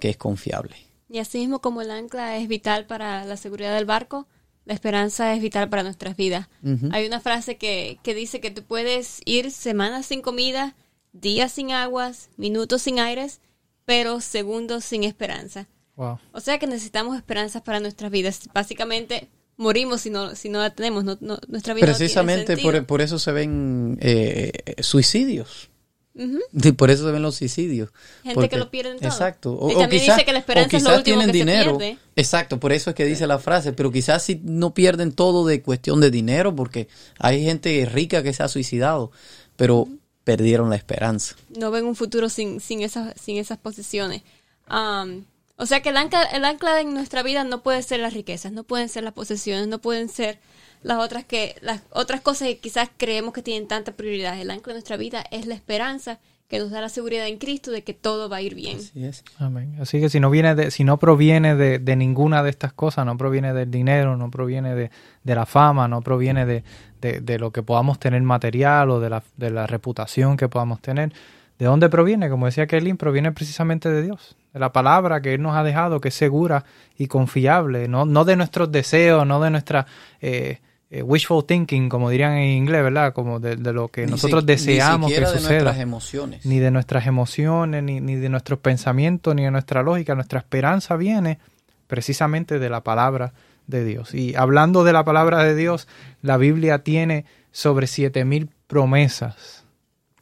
que 0.00 0.08
es 0.08 0.16
confiable. 0.16 0.74
Y 1.10 1.18
así 1.18 1.38
mismo 1.38 1.60
como 1.60 1.82
el 1.82 1.90
ancla 1.90 2.38
es 2.38 2.48
vital 2.48 2.86
para 2.86 3.26
la 3.26 3.36
seguridad 3.36 3.74
del 3.74 3.84
barco, 3.84 4.26
la 4.64 4.74
esperanza 4.74 5.34
es 5.34 5.42
vital 5.42 5.68
para 5.68 5.82
nuestras 5.82 6.16
vidas. 6.16 6.48
Hay 6.92 7.06
una 7.06 7.20
frase 7.20 7.56
que, 7.56 7.98
que 8.02 8.14
dice 8.14 8.40
que 8.40 8.50
tú 8.50 8.62
puedes 8.62 9.20
ir 9.24 9.50
semanas 9.50 10.06
sin 10.06 10.22
comida, 10.22 10.76
días 11.12 11.52
sin 11.52 11.72
aguas, 11.72 12.30
minutos 12.36 12.82
sin 12.82 13.00
aires, 13.00 13.40
pero 13.84 14.20
segundos 14.20 14.84
sin 14.84 15.04
esperanza. 15.04 15.68
O 15.96 16.40
sea 16.40 16.58
que 16.58 16.66
necesitamos 16.66 17.16
esperanzas 17.16 17.62
para 17.62 17.80
nuestras 17.80 18.10
vidas. 18.10 18.48
Básicamente 18.52 19.28
morimos 19.56 20.00
si 20.00 20.10
no, 20.10 20.34
si 20.34 20.48
no 20.48 20.60
la 20.60 20.70
tenemos. 20.70 21.04
nuestra 21.04 21.74
vida 21.74 21.86
Precisamente 21.86 22.56
por, 22.56 22.86
por, 22.86 23.00
eso 23.00 23.18
se 23.18 23.32
ven 23.32 23.98
eh, 24.00 24.52
suicidios. 24.80 25.70
Y 26.14 26.72
por 26.72 26.90
eso 26.90 27.06
se 27.06 27.12
ven 27.12 27.22
los 27.22 27.36
suicidios. 27.36 27.90
Gente 28.22 28.48
que 28.48 28.56
lo 28.58 28.70
pierde 28.70 28.96
todo. 28.96 29.08
Exacto. 29.08 29.52
O, 29.52 29.70
y 29.70 29.74
también 29.74 30.04
dice 30.04 30.24
que 30.24 30.32
la 30.32 30.40
esperanza 30.40 30.76
es 30.76 30.82
lo 30.82 30.96
último 30.96 31.20
tienen 31.20 31.26
que 31.26 31.38
dinero. 31.38 31.72
Se 31.72 31.78
pierde. 31.78 31.98
Exacto, 32.16 32.60
por 32.60 32.72
eso 32.72 32.90
es 32.90 32.96
que 32.96 33.04
dice 33.04 33.26
la 33.26 33.38
frase. 33.38 33.72
Pero 33.72 33.90
quizás 33.90 34.22
si 34.22 34.40
no 34.44 34.74
pierden 34.74 35.12
todo 35.12 35.46
de 35.46 35.62
cuestión 35.62 36.00
de 36.00 36.10
dinero, 36.10 36.54
porque 36.54 36.88
hay 37.18 37.44
gente 37.44 37.88
rica 37.90 38.22
que 38.22 38.34
se 38.34 38.42
ha 38.42 38.48
suicidado, 38.48 39.10
pero 39.56 39.88
perdieron 40.24 40.70
la 40.70 40.76
esperanza. 40.76 41.34
No 41.56 41.70
ven 41.70 41.84
un 41.86 41.96
futuro 41.96 42.28
sin, 42.28 42.60
sin, 42.60 42.82
esas, 42.82 43.14
sin 43.20 43.38
esas 43.38 43.58
posiciones. 43.58 44.22
Um, 44.70 45.24
o 45.56 45.66
sea 45.66 45.80
que 45.80 45.90
el 45.90 45.96
ancla, 45.96 46.22
el 46.24 46.44
ancla 46.44 46.80
en 46.80 46.92
nuestra 46.94 47.22
vida 47.22 47.44
no 47.44 47.62
puede 47.62 47.82
ser 47.82 48.00
las 48.00 48.14
riquezas, 48.14 48.52
no 48.52 48.64
pueden 48.64 48.88
ser 48.88 49.04
las 49.04 49.12
posesiones, 49.12 49.68
no 49.68 49.80
pueden 49.80 50.08
ser 50.08 50.38
las 50.82 50.98
otras 50.98 51.24
que 51.24 51.56
las 51.60 51.82
otras 51.90 52.20
cosas 52.20 52.48
que 52.48 52.58
quizás 52.58 52.90
creemos 52.96 53.32
que 53.32 53.42
tienen 53.42 53.68
tanta 53.68 53.92
prioridad. 53.92 54.40
El 54.40 54.50
ancla 54.50 54.72
de 54.72 54.78
nuestra 54.78 54.96
vida 54.96 55.24
es 55.30 55.46
la 55.46 55.54
esperanza 55.54 56.18
que 56.52 56.58
nos 56.58 56.70
da 56.70 56.82
la 56.82 56.90
seguridad 56.90 57.26
en 57.28 57.38
Cristo 57.38 57.70
de 57.70 57.82
que 57.82 57.94
todo 57.94 58.28
va 58.28 58.36
a 58.36 58.42
ir 58.42 58.54
bien. 58.54 58.76
Así 58.76 59.06
es. 59.06 59.24
Amén. 59.38 59.78
Así 59.80 60.00
que 60.00 60.10
si 60.10 60.20
no 60.20 60.28
viene 60.28 60.54
de, 60.54 60.70
si 60.70 60.84
no 60.84 60.98
proviene 60.98 61.56
de, 61.56 61.78
de 61.78 61.96
ninguna 61.96 62.42
de 62.42 62.50
estas 62.50 62.74
cosas, 62.74 63.06
no 63.06 63.16
proviene 63.16 63.54
del 63.54 63.70
dinero, 63.70 64.18
no 64.18 64.30
proviene 64.30 64.74
de, 64.74 64.90
de 65.24 65.34
la 65.34 65.46
fama, 65.46 65.88
no 65.88 66.02
proviene 66.02 66.44
de, 66.44 66.62
de, 67.00 67.38
lo 67.38 67.52
que 67.52 67.62
podamos 67.62 67.98
tener 67.98 68.20
material 68.20 68.90
o 68.90 69.00
de 69.00 69.08
la, 69.08 69.22
de 69.38 69.50
la 69.50 69.66
reputación 69.66 70.36
que 70.36 70.50
podamos 70.50 70.82
tener. 70.82 71.14
¿De 71.58 71.64
dónde 71.64 71.88
proviene? 71.88 72.28
Como 72.28 72.44
decía 72.44 72.66
Kelly, 72.66 72.92
proviene 72.92 73.32
precisamente 73.32 73.88
de 73.88 74.02
Dios, 74.02 74.36
de 74.52 74.60
la 74.60 74.72
palabra 74.72 75.22
que 75.22 75.32
Él 75.32 75.40
nos 75.40 75.56
ha 75.56 75.62
dejado, 75.62 76.02
que 76.02 76.08
es 76.08 76.14
segura 76.14 76.66
y 76.98 77.06
confiable, 77.06 77.88
no, 77.88 78.04
no 78.04 78.26
de 78.26 78.36
nuestros 78.36 78.70
deseos, 78.70 79.26
no 79.26 79.40
de 79.40 79.50
nuestra... 79.50 79.86
Eh, 80.20 80.60
eh, 80.94 81.02
wishful 81.02 81.42
thinking, 81.42 81.88
como 81.88 82.10
dirían 82.10 82.32
en 82.32 82.50
inglés, 82.50 82.82
¿verdad? 82.82 83.14
Como 83.14 83.40
de, 83.40 83.56
lo 83.56 83.88
que 83.88 84.06
nosotros 84.06 84.44
deseamos 84.44 85.10
que 85.10 85.24
suceda. 85.24 85.38
Ni 85.40 85.48
de 85.48 85.62
nuestras 85.62 85.78
emociones. 85.78 86.44
Ni 86.44 86.58
de 86.58 86.70
nuestras 86.70 87.06
emociones, 87.06 87.82
ni, 87.82 88.00
ni 88.02 88.16
de 88.16 88.28
nuestros 88.28 88.58
pensamientos, 88.58 89.34
ni 89.34 89.42
de 89.42 89.50
nuestra 89.50 89.82
lógica. 89.82 90.14
Nuestra 90.14 90.40
esperanza 90.40 90.96
viene 90.96 91.38
precisamente 91.86 92.58
de 92.58 92.68
la 92.68 92.82
palabra 92.82 93.32
de 93.66 93.86
Dios. 93.86 94.12
Y 94.12 94.34
hablando 94.34 94.84
de 94.84 94.92
la 94.92 95.02
palabra 95.02 95.42
de 95.44 95.56
Dios, 95.56 95.88
la 96.20 96.36
Biblia 96.36 96.80
tiene 96.80 97.24
sobre 97.52 97.86
siete 97.86 98.26
mil 98.26 98.50
promesas 98.66 99.64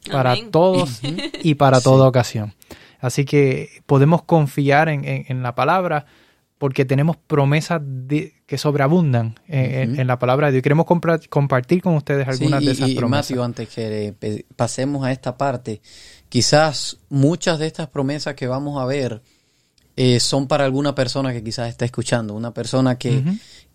para 0.09 0.35
todos 0.51 1.01
y 1.43 1.55
para 1.55 1.81
toda 1.81 2.07
ocasión. 2.07 2.53
Así 3.01 3.25
que 3.25 3.81
podemos 3.87 4.23
confiar 4.23 4.87
en, 4.87 5.03
en 5.05 5.43
la 5.43 5.53
palabra 5.53 6.05
porque 6.61 6.85
tenemos 6.85 7.17
promesas 7.17 7.81
que 8.45 8.57
sobreabundan 8.59 9.33
en, 9.47 10.05
la 10.05 10.19
palabra 10.19 10.45
de 10.45 10.53
Dios. 10.53 10.61
Queremos 10.61 10.85
compartir 10.85 11.81
con 11.81 11.95
ustedes 11.95 12.27
algunas 12.27 12.63
de 12.63 12.73
esas 12.73 12.89
y, 12.89 12.93
promesas. 12.93 13.31
Y 13.31 13.39
antes 13.39 13.67
que 13.67 14.45
pasemos 14.55 15.03
a 15.03 15.11
esta 15.11 15.39
parte, 15.39 15.81
quizás 16.29 16.99
muchas 17.09 17.57
de 17.57 17.65
estas 17.65 17.89
promesas 17.89 18.35
que 18.35 18.45
vamos 18.45 18.79
a 18.79 18.85
ver 18.85 19.23
eh, 19.95 20.19
son 20.19 20.47
para 20.47 20.63
alguna 20.63 20.93
persona 20.93 21.33
que 21.33 21.43
quizás 21.43 21.67
está 21.67 21.85
escuchando, 21.85 22.35
una 22.35 22.53
persona 22.53 22.95
que, 22.95 23.23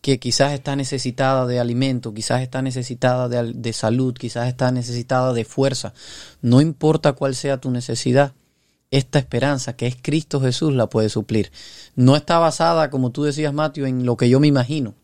que 0.00 0.20
quizás 0.20 0.52
está 0.52 0.76
necesitada 0.76 1.44
de 1.44 1.58
alimento, 1.58 2.14
quizás 2.14 2.40
está 2.40 2.62
necesitada 2.62 3.28
de, 3.28 3.52
de 3.52 3.72
salud, 3.72 4.14
quizás 4.14 4.46
está 4.46 4.70
necesitada 4.70 5.32
de 5.32 5.44
fuerza. 5.44 5.92
No 6.40 6.60
importa 6.60 7.14
cuál 7.14 7.34
sea 7.34 7.58
tu 7.58 7.72
necesidad 7.72 8.32
esta 8.90 9.18
esperanza 9.18 9.76
que 9.76 9.86
es 9.86 9.96
Cristo 10.00 10.40
Jesús 10.40 10.74
la 10.74 10.88
puede 10.88 11.08
suplir. 11.08 11.50
No 11.94 12.16
está 12.16 12.38
basada, 12.38 12.90
como 12.90 13.10
tú 13.10 13.24
decías, 13.24 13.52
Mateo, 13.52 13.86
en 13.86 14.06
lo 14.06 14.16
que 14.16 14.28
yo 14.28 14.40
me 14.40 14.46
imagino 14.46 14.94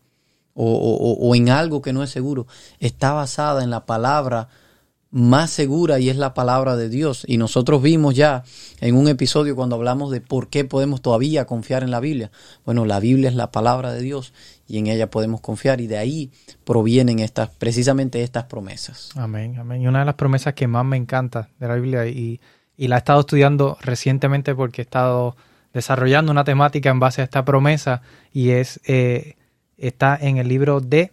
o, 0.55 1.33
en 1.35 1.49
algo 1.49 1.81
que 1.81 1.93
no 1.93 2.03
es 2.03 2.09
seguro. 2.09 2.47
Está 2.79 3.13
basada 3.13 3.63
en 3.63 3.69
la 3.69 3.85
palabra 3.85 4.49
más 5.09 5.51
segura 5.51 5.99
y 5.99 6.09
es 6.09 6.17
la 6.17 6.33
palabra 6.33 6.75
de 6.75 6.89
Dios. 6.89 7.23
Y 7.27 7.37
nosotros 7.37 7.81
vimos 7.81 8.15
ya 8.15 8.43
en 8.81 8.95
un 8.95 9.07
episodio 9.07 9.55
cuando 9.55 9.75
hablamos 9.75 10.11
de 10.11 10.21
por 10.21 10.49
qué 10.49 10.65
podemos 10.65 11.01
todavía 11.01 11.45
confiar 11.45 11.83
en 11.83 11.91
la 11.91 11.99
Biblia. 11.99 12.31
Bueno, 12.65 12.85
la 12.85 12.99
Biblia 12.99 13.29
es 13.29 13.35
la 13.35 13.51
palabra 13.51 13.93
de 13.93 14.01
Dios 14.01 14.33
y 14.67 14.79
en 14.79 14.87
ella 14.87 15.11
podemos 15.11 15.41
confiar 15.41 15.81
y 15.81 15.87
de 15.87 15.97
ahí 15.97 16.31
provienen 16.63 17.19
estas, 17.19 17.49
precisamente 17.49 18.23
estas 18.23 18.45
promesas. 18.45 19.11
Amén, 19.15 19.57
amén. 19.59 19.83
Y 19.83 19.87
una 19.87 19.99
de 19.99 20.05
las 20.05 20.15
promesas 20.15 20.55
que 20.55 20.67
más 20.67 20.85
me 20.85 20.97
encanta 20.97 21.49
de 21.59 21.67
la 21.67 21.75
Biblia 21.75 22.07
y 22.07 22.39
y 22.77 22.87
la 22.87 22.95
he 22.95 22.99
estado 22.99 23.21
estudiando 23.21 23.77
recientemente 23.81 24.55
porque 24.55 24.81
he 24.81 24.85
estado 24.85 25.35
desarrollando 25.73 26.31
una 26.31 26.43
temática 26.43 26.89
en 26.89 26.99
base 26.99 27.21
a 27.21 27.23
esta 27.23 27.45
promesa 27.45 28.01
y 28.31 28.51
es 28.51 28.79
eh, 28.85 29.35
está 29.77 30.17
en 30.19 30.37
el 30.37 30.47
libro 30.47 30.79
de 30.79 31.11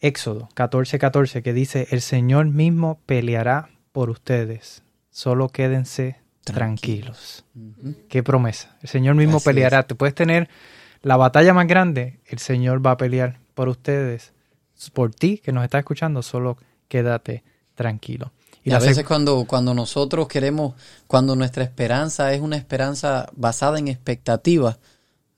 Éxodo 0.00 0.48
14:14 0.54 0.98
14, 0.98 1.42
que 1.42 1.52
dice 1.52 1.88
el 1.90 2.00
Señor 2.00 2.46
mismo 2.46 3.00
peleará 3.06 3.68
por 3.92 4.10
ustedes. 4.10 4.82
Solo 5.10 5.48
quédense 5.48 6.16
tranquilos, 6.44 7.44
qué 8.08 8.22
promesa. 8.22 8.76
El 8.80 8.88
Señor 8.88 9.16
mismo 9.16 9.40
peleará. 9.40 9.82
te 9.82 9.94
puedes 9.94 10.14
tener 10.14 10.48
la 11.02 11.16
batalla 11.16 11.54
más 11.54 11.66
grande 11.66 12.20
el 12.26 12.38
Señor 12.38 12.84
va 12.84 12.92
a 12.92 12.96
pelear 12.96 13.38
por 13.54 13.68
ustedes 13.68 14.32
por 14.92 15.14
ti 15.14 15.38
que 15.38 15.52
nos 15.52 15.64
está 15.64 15.78
escuchando 15.78 16.22
solo 16.22 16.56
quédate 16.88 17.42
tranquilo 17.74 18.32
y, 18.62 18.72
a 18.72 18.78
veces 18.78 19.04
cuando, 19.04 19.44
cuando 19.46 19.72
nosotros 19.74 20.28
queremos, 20.28 20.74
cuando 21.06 21.34
nuestra 21.34 21.64
esperanza 21.64 22.32
es 22.34 22.40
una 22.40 22.56
esperanza 22.56 23.30
basada 23.34 23.78
en 23.78 23.88
expectativas, 23.88 24.78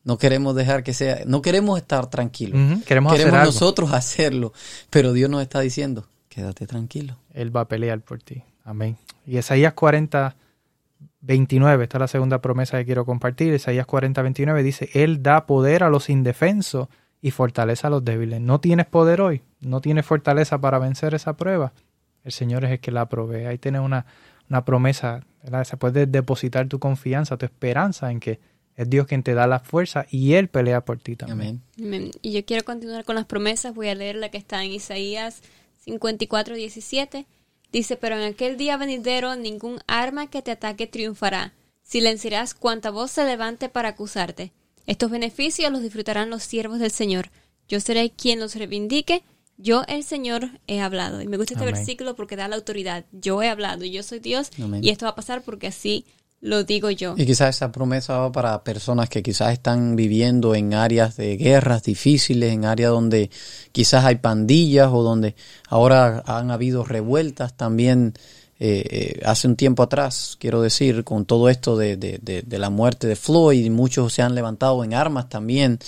no 0.04 0.18
queremos 0.18 0.56
dejar 0.56 0.82
que 0.82 0.92
sea, 0.92 1.22
no 1.26 1.42
queremos 1.42 1.78
estar 1.78 2.08
tranquilos. 2.10 2.82
Queremos, 2.84 3.16
nosotros 3.32 3.92
hacerlo, 3.92 4.52
pero 4.90 5.12
Dios 5.12 5.30
nos 5.30 5.42
está 5.42 5.60
diciendo, 5.60 6.06
quédate 6.28 6.66
tranquilo. 6.66 7.16
Él 7.32 7.54
va 7.54 7.62
a 7.62 7.68
pelear 7.68 8.00
por 8.00 8.20
ti. 8.20 8.42
Amén. 8.64 8.96
Y 9.24 9.38
Isaías 9.38 9.74
40, 9.74 10.34
29, 11.20 11.84
esta 11.84 11.98
es 11.98 12.00
la 12.00 12.08
segunda 12.08 12.40
promesa 12.40 12.78
que 12.78 12.84
quiero 12.84 13.06
compartir. 13.06 13.54
Isaías 13.54 13.86
40, 13.86 14.20
29 14.22 14.62
dice, 14.64 14.90
Él 14.94 15.22
da 15.22 15.46
poder 15.46 15.84
a 15.84 15.88
los 15.88 16.10
indefensos 16.10 16.88
y 17.20 17.30
fortaleza 17.30 17.86
a 17.86 17.90
los 17.90 18.04
débiles. 18.04 18.40
No 18.40 18.60
tienes 18.60 18.86
poder 18.86 19.20
hoy, 19.20 19.42
no 19.60 19.80
tienes 19.80 20.04
fortaleza 20.04 20.58
para 20.58 20.80
vencer 20.80 21.14
esa 21.14 21.36
prueba. 21.36 21.72
El 22.24 22.32
Señor 22.32 22.64
es 22.64 22.70
el 22.72 22.80
que 22.80 22.90
la 22.90 23.08
provee. 23.08 23.46
Ahí 23.46 23.58
tienes 23.58 23.80
una, 23.80 24.06
una 24.48 24.64
promesa, 24.64 25.24
¿verdad? 25.42 25.64
Se 25.64 25.76
puede 25.76 26.06
depositar 26.06 26.68
tu 26.68 26.78
confianza, 26.78 27.36
tu 27.36 27.46
esperanza 27.46 28.10
en 28.10 28.20
que 28.20 28.40
es 28.76 28.88
Dios 28.88 29.06
quien 29.06 29.22
te 29.22 29.34
da 29.34 29.46
la 29.46 29.60
fuerza 29.60 30.06
y 30.10 30.34
Él 30.34 30.48
pelea 30.48 30.84
por 30.84 30.98
ti 30.98 31.16
también. 31.16 31.62
Amén. 31.78 32.10
Y 32.22 32.32
yo 32.32 32.44
quiero 32.44 32.64
continuar 32.64 33.04
con 33.04 33.16
las 33.16 33.26
promesas. 33.26 33.74
Voy 33.74 33.88
a 33.88 33.94
leer 33.94 34.16
la 34.16 34.30
que 34.30 34.38
está 34.38 34.64
en 34.64 34.72
Isaías 34.72 35.42
54, 35.84 36.54
17. 36.54 37.26
Dice, 37.70 37.96
pero 37.96 38.16
en 38.16 38.22
aquel 38.22 38.56
día 38.56 38.76
venidero 38.76 39.34
ningún 39.36 39.78
arma 39.86 40.28
que 40.28 40.42
te 40.42 40.50
ataque 40.50 40.86
triunfará. 40.86 41.52
Silenciarás 41.82 42.54
cuanta 42.54 42.90
voz 42.90 43.10
se 43.10 43.24
levante 43.24 43.68
para 43.68 43.90
acusarte. 43.90 44.52
Estos 44.86 45.10
beneficios 45.10 45.70
los 45.70 45.82
disfrutarán 45.82 46.30
los 46.30 46.42
siervos 46.42 46.78
del 46.78 46.90
Señor. 46.90 47.30
Yo 47.68 47.80
seré 47.80 48.10
quien 48.10 48.40
los 48.40 48.54
reivindique 48.54 49.22
yo, 49.62 49.84
el 49.88 50.04
Señor, 50.04 50.48
he 50.66 50.80
hablado. 50.80 51.22
Y 51.22 51.28
me 51.28 51.36
gusta 51.36 51.54
este 51.54 51.64
versículo 51.64 52.14
porque 52.16 52.36
da 52.36 52.48
la 52.48 52.56
autoridad. 52.56 53.04
Yo 53.12 53.42
he 53.42 53.48
hablado, 53.48 53.84
yo 53.84 54.02
soy 54.02 54.18
Dios 54.18 54.50
y 54.80 54.90
esto 54.90 55.06
va 55.06 55.10
a 55.10 55.14
pasar 55.14 55.42
porque 55.42 55.68
así 55.68 56.04
lo 56.42 56.64
digo 56.64 56.90
yo. 56.90 57.14
Y 57.16 57.24
quizás 57.24 57.56
esa 57.56 57.70
promesa 57.70 58.18
va 58.18 58.32
para 58.32 58.64
personas 58.64 59.08
que 59.08 59.22
quizás 59.22 59.52
están 59.52 59.94
viviendo 59.94 60.56
en 60.56 60.74
áreas 60.74 61.16
de 61.16 61.36
guerras 61.36 61.84
difíciles, 61.84 62.52
en 62.52 62.64
áreas 62.64 62.90
donde 62.90 63.30
quizás 63.70 64.04
hay 64.04 64.16
pandillas 64.16 64.88
o 64.92 65.02
donde 65.02 65.36
ahora 65.68 66.22
han 66.26 66.50
habido 66.50 66.84
revueltas 66.84 67.56
también. 67.56 68.14
Eh, 68.64 69.16
eh, 69.18 69.20
hace 69.24 69.48
un 69.48 69.56
tiempo 69.56 69.82
atrás, 69.82 70.36
quiero 70.38 70.62
decir, 70.62 71.02
con 71.02 71.24
todo 71.24 71.48
esto 71.48 71.76
de, 71.76 71.96
de, 71.96 72.20
de 72.20 72.58
la 72.60 72.70
muerte 72.70 73.08
de 73.08 73.16
Floyd, 73.16 73.68
muchos 73.72 74.12
se 74.12 74.22
han 74.22 74.36
levantado 74.36 74.84
en 74.84 74.94
armas 74.94 75.28
también 75.28 75.80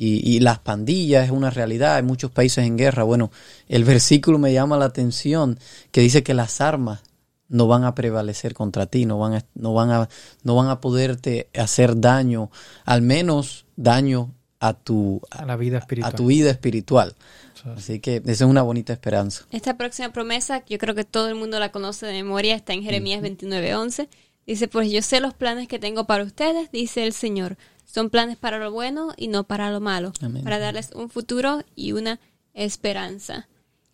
y, 0.00 0.40
las 0.40 0.58
pandillas 0.58 1.26
es 1.26 1.30
una 1.30 1.50
realidad, 1.50 1.98
en 1.98 2.06
muchos 2.06 2.30
países 2.30 2.64
en 2.64 2.76
guerra. 2.76 3.02
Bueno, 3.02 3.30
el 3.68 3.84
versículo 3.84 4.38
me 4.38 4.52
llama 4.52 4.76
la 4.76 4.86
atención 4.86 5.58
que 5.90 6.00
dice 6.00 6.22
que 6.22 6.34
las 6.34 6.60
armas 6.60 7.00
no 7.48 7.66
van 7.66 7.84
a 7.84 7.94
prevalecer 7.94 8.54
contra 8.54 8.86
ti, 8.86 9.06
no 9.06 9.18
van 9.18 9.34
a, 9.34 9.44
no 9.54 9.74
van 9.74 9.90
a, 9.90 10.08
no 10.42 10.54
van 10.54 10.68
a 10.68 10.80
poderte 10.80 11.48
hacer 11.56 12.00
daño, 12.00 12.50
al 12.84 13.02
menos 13.02 13.66
daño 13.76 14.34
a 14.60 14.74
tu, 14.74 15.20
a 15.30 15.44
la 15.44 15.56
vida 15.56 15.78
espiritual. 15.78 16.12
A 16.12 16.16
tu 16.16 16.26
vida 16.26 16.50
espiritual. 16.50 17.14
Así 17.66 18.00
que 18.00 18.16
esa 18.16 18.30
es 18.30 18.40
una 18.42 18.62
bonita 18.62 18.92
esperanza. 18.92 19.46
Esta 19.50 19.76
próxima 19.76 20.12
promesa, 20.12 20.64
yo 20.66 20.78
creo 20.78 20.94
que 20.94 21.04
todo 21.04 21.28
el 21.28 21.34
mundo 21.34 21.58
la 21.58 21.72
conoce 21.72 22.06
de 22.06 22.12
memoria, 22.12 22.54
está 22.54 22.72
en 22.72 22.82
Jeremías 22.82 23.22
29:11. 23.22 24.08
Dice, 24.46 24.68
pues 24.68 24.90
yo 24.90 25.02
sé 25.02 25.20
los 25.20 25.34
planes 25.34 25.68
que 25.68 25.78
tengo 25.78 26.06
para 26.06 26.24
ustedes, 26.24 26.70
dice 26.72 27.04
el 27.04 27.12
Señor 27.12 27.58
son 27.88 28.10
planes 28.10 28.36
para 28.36 28.58
lo 28.58 28.70
bueno 28.70 29.14
y 29.16 29.28
no 29.28 29.44
para 29.44 29.70
lo 29.70 29.80
malo, 29.80 30.12
para 30.44 30.58
darles 30.58 30.90
un 30.94 31.08
futuro 31.08 31.64
y 31.74 31.92
una 31.92 32.20
esperanza. 32.52 33.48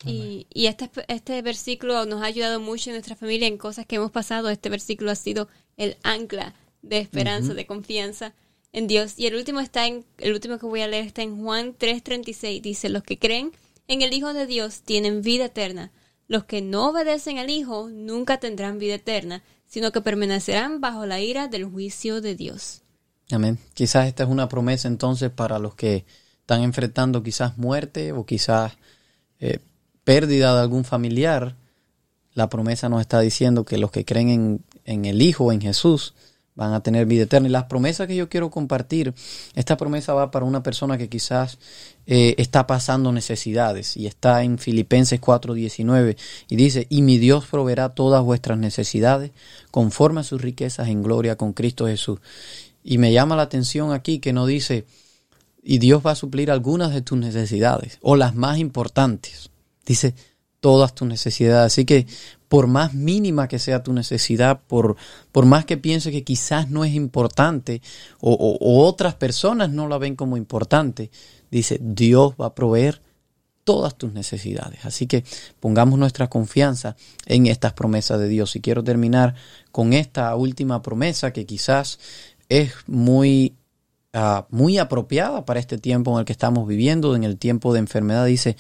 Y, 0.05 0.47
y, 0.53 0.67
este, 0.67 0.91
este 1.09 1.41
versículo 1.41 2.05
nos 2.05 2.21
ha 2.23 2.27
ayudado 2.27 2.61
mucho 2.61 2.91
en 2.91 2.97
nuestra 2.97 3.17
familia 3.17 3.47
en 3.47 3.57
cosas 3.57 3.87
que 3.87 3.97
hemos 3.97 4.11
pasado. 4.11 4.51
Este 4.51 4.69
versículo 4.69 5.13
ha 5.13 5.15
sido 5.15 5.49
el 5.77 5.97
ancla 6.03 6.55
de 6.83 6.99
esperanza, 6.99 7.55
de 7.55 7.67
confianza 7.67 8.35
en 8.75 8.89
Dios. 8.89 9.15
Y 9.17 9.27
el 9.27 9.37
último 9.37 9.61
está 9.61 9.87
en, 9.87 10.05
el 10.19 10.35
último 10.35 10.59
que 10.59 10.67
voy 10.67 10.83
a 10.83 10.89
leer 10.89 11.07
está 11.07 11.23
en 11.23 11.43
Juan 11.43 11.75
3:36. 11.79 12.61
Dice, 12.61 12.91
los 12.91 13.03
que 13.03 13.19
creen 13.19 13.53
en 13.89 14.03
el 14.03 14.13
Hijo 14.13 14.35
de 14.35 14.47
Dios 14.47 14.83
tienen 14.83 15.23
vida 15.23 15.47
eterna. 15.47 15.91
Los 16.27 16.45
que 16.45 16.61
no 16.61 16.91
obedecen 16.91 17.39
al 17.39 17.49
Hijo 17.49 17.89
nunca 17.89 18.39
tendrán 18.39 18.79
vida 18.79 18.95
eterna, 18.95 19.43
sino 19.67 19.93
que 19.93 20.01
permanecerán 20.01 20.81
bajo 20.81 21.07
la 21.07 21.21
ira 21.21 21.49
del 21.49 21.65
juicio 21.65 22.21
de 22.21 22.35
Dios. 22.35 22.83
Amén. 23.31 23.59
Quizás 23.75 24.09
esta 24.09 24.25
es 24.25 24.29
una 24.29 24.49
promesa 24.49 24.89
entonces 24.89 25.31
para 25.31 25.59
los 25.59 25.75
que 25.75 26.05
están 26.41 26.63
enfrentando 26.63 27.23
quizás 27.23 27.57
muerte 27.57 28.13
o 28.13 28.27
quizás 28.27 28.73
eh, 29.39 29.61
pérdida 30.03 30.55
de 30.55 30.61
algún 30.61 30.85
familiar. 30.85 31.57
La 32.33 32.49
promesa 32.49 32.89
nos 32.89 33.01
está 33.01 33.21
diciendo 33.21 33.65
que 33.65 33.79
los 33.79 33.93
que 33.93 34.05
creen 34.05 34.29
en, 34.31 34.65
en 34.85 35.05
el 35.05 35.23
Hijo, 35.23 35.53
en 35.53 35.61
Jesús, 35.61 36.15
van 36.55 36.73
a 36.73 36.81
tener 36.81 37.07
vida 37.07 37.25
eterna. 37.25 37.49
Y 37.49 37.51
las 37.51 37.65
promesas 37.65 38.07
que 38.07 38.17
yo 38.17 38.29
quiero 38.29 38.51
compartir, 38.51 39.15
esta 39.55 39.77
promesa 39.77 40.15
va 40.15 40.31
para 40.31 40.45
una 40.45 40.63
persona 40.63 40.99
que 40.99 41.09
quizás 41.09 41.59
eh, 42.07 42.35
está 42.39 42.67
pasando 42.67 43.13
necesidades 43.13 43.97
y 43.97 44.07
está 44.07 44.43
en 44.43 44.59
Filipenses 44.59 45.21
4:19 45.21 46.17
y 46.49 46.57
dice, 46.57 46.87
y 46.89 47.03
mi 47.03 47.19
Dios 47.19 47.47
proveerá 47.47 47.91
todas 47.91 48.23
vuestras 48.23 48.59
necesidades 48.59 49.33
conforme 49.71 50.21
a 50.21 50.25
sus 50.25 50.41
riquezas 50.41 50.89
en 50.89 51.03
gloria 51.03 51.37
con 51.37 51.53
Cristo 51.53 51.87
Jesús. 51.87 52.21
Y 52.83 52.99
me 52.99 53.13
llama 53.13 53.37
la 53.37 53.43
atención 53.43 53.93
aquí 53.93 54.19
que 54.19 54.33
no 54.33 54.47
dice, 54.47 54.85
y 55.63 55.79
Dios 55.79 56.03
va 56.05 56.11
a 56.11 56.17
suplir 56.17 56.51
algunas 56.51 56.93
de 56.93 57.01
tus 57.01 57.19
necesidades 57.19 57.99
o 58.03 58.17
las 58.17 58.35
más 58.35 58.59
importantes. 58.59 59.51
Dice, 59.87 60.15
todas 60.65 60.95
tus 60.95 61.07
necesidades. 61.07 61.73
Así 61.73 61.85
que 61.85 62.07
por 62.55 62.69
más 62.69 62.95
mínima 62.95 63.49
que 63.49 63.59
sea 63.59 63.83
tu 63.83 63.93
necesidad, 63.93 64.61
por, 64.69 64.95
por 65.33 65.45
más 65.45 65.65
que 65.65 65.77
piense 65.77 66.13
que 66.13 66.23
quizás 66.23 66.71
no 66.71 66.85
es 66.85 66.95
importante 66.95 67.83
o, 68.21 68.87
otras 68.87 69.17
personas 69.17 69.71
no 69.71 69.89
la 69.89 69.99
ven 69.99 70.15
como 70.15 70.37
importante, 70.37 71.11
dice, 71.51 71.81
Dios 71.83 72.35
va 72.41 72.47
a 72.47 72.55
proveer 72.55 73.03
todas 73.65 73.97
tus 73.99 74.13
necesidades. 74.13 74.85
Así 74.85 75.09
que 75.09 75.25
pongamos 75.59 75.99
nuestra 75.99 76.29
confianza 76.29 76.95
en 77.27 77.49
estas 77.49 77.73
promesas 77.73 78.21
de 78.21 78.29
Dios. 78.29 78.55
Y 78.55 78.61
quiero 78.61 78.85
terminar 78.85 79.35
con 79.73 79.93
esta 79.93 80.33
última 80.37 80.81
promesa 80.81 81.33
que 81.33 81.47
quizás 81.47 81.99
es 82.49 82.73
muy, 82.87 83.57
ah, 84.13 84.47
muy 84.51 84.79
apropiada 84.79 85.45
para 85.45 85.59
este 85.59 85.77
tiempo 85.77 86.13
en 86.13 86.21
el 86.21 86.25
que 86.25 86.33
estamos 86.33 86.69
viviendo, 86.69 87.17
en 87.17 87.25
el 87.25 87.37
tiempo 87.37 87.73
de 87.73 87.81
enfermedad. 87.81 88.27
Dice, 88.27 88.57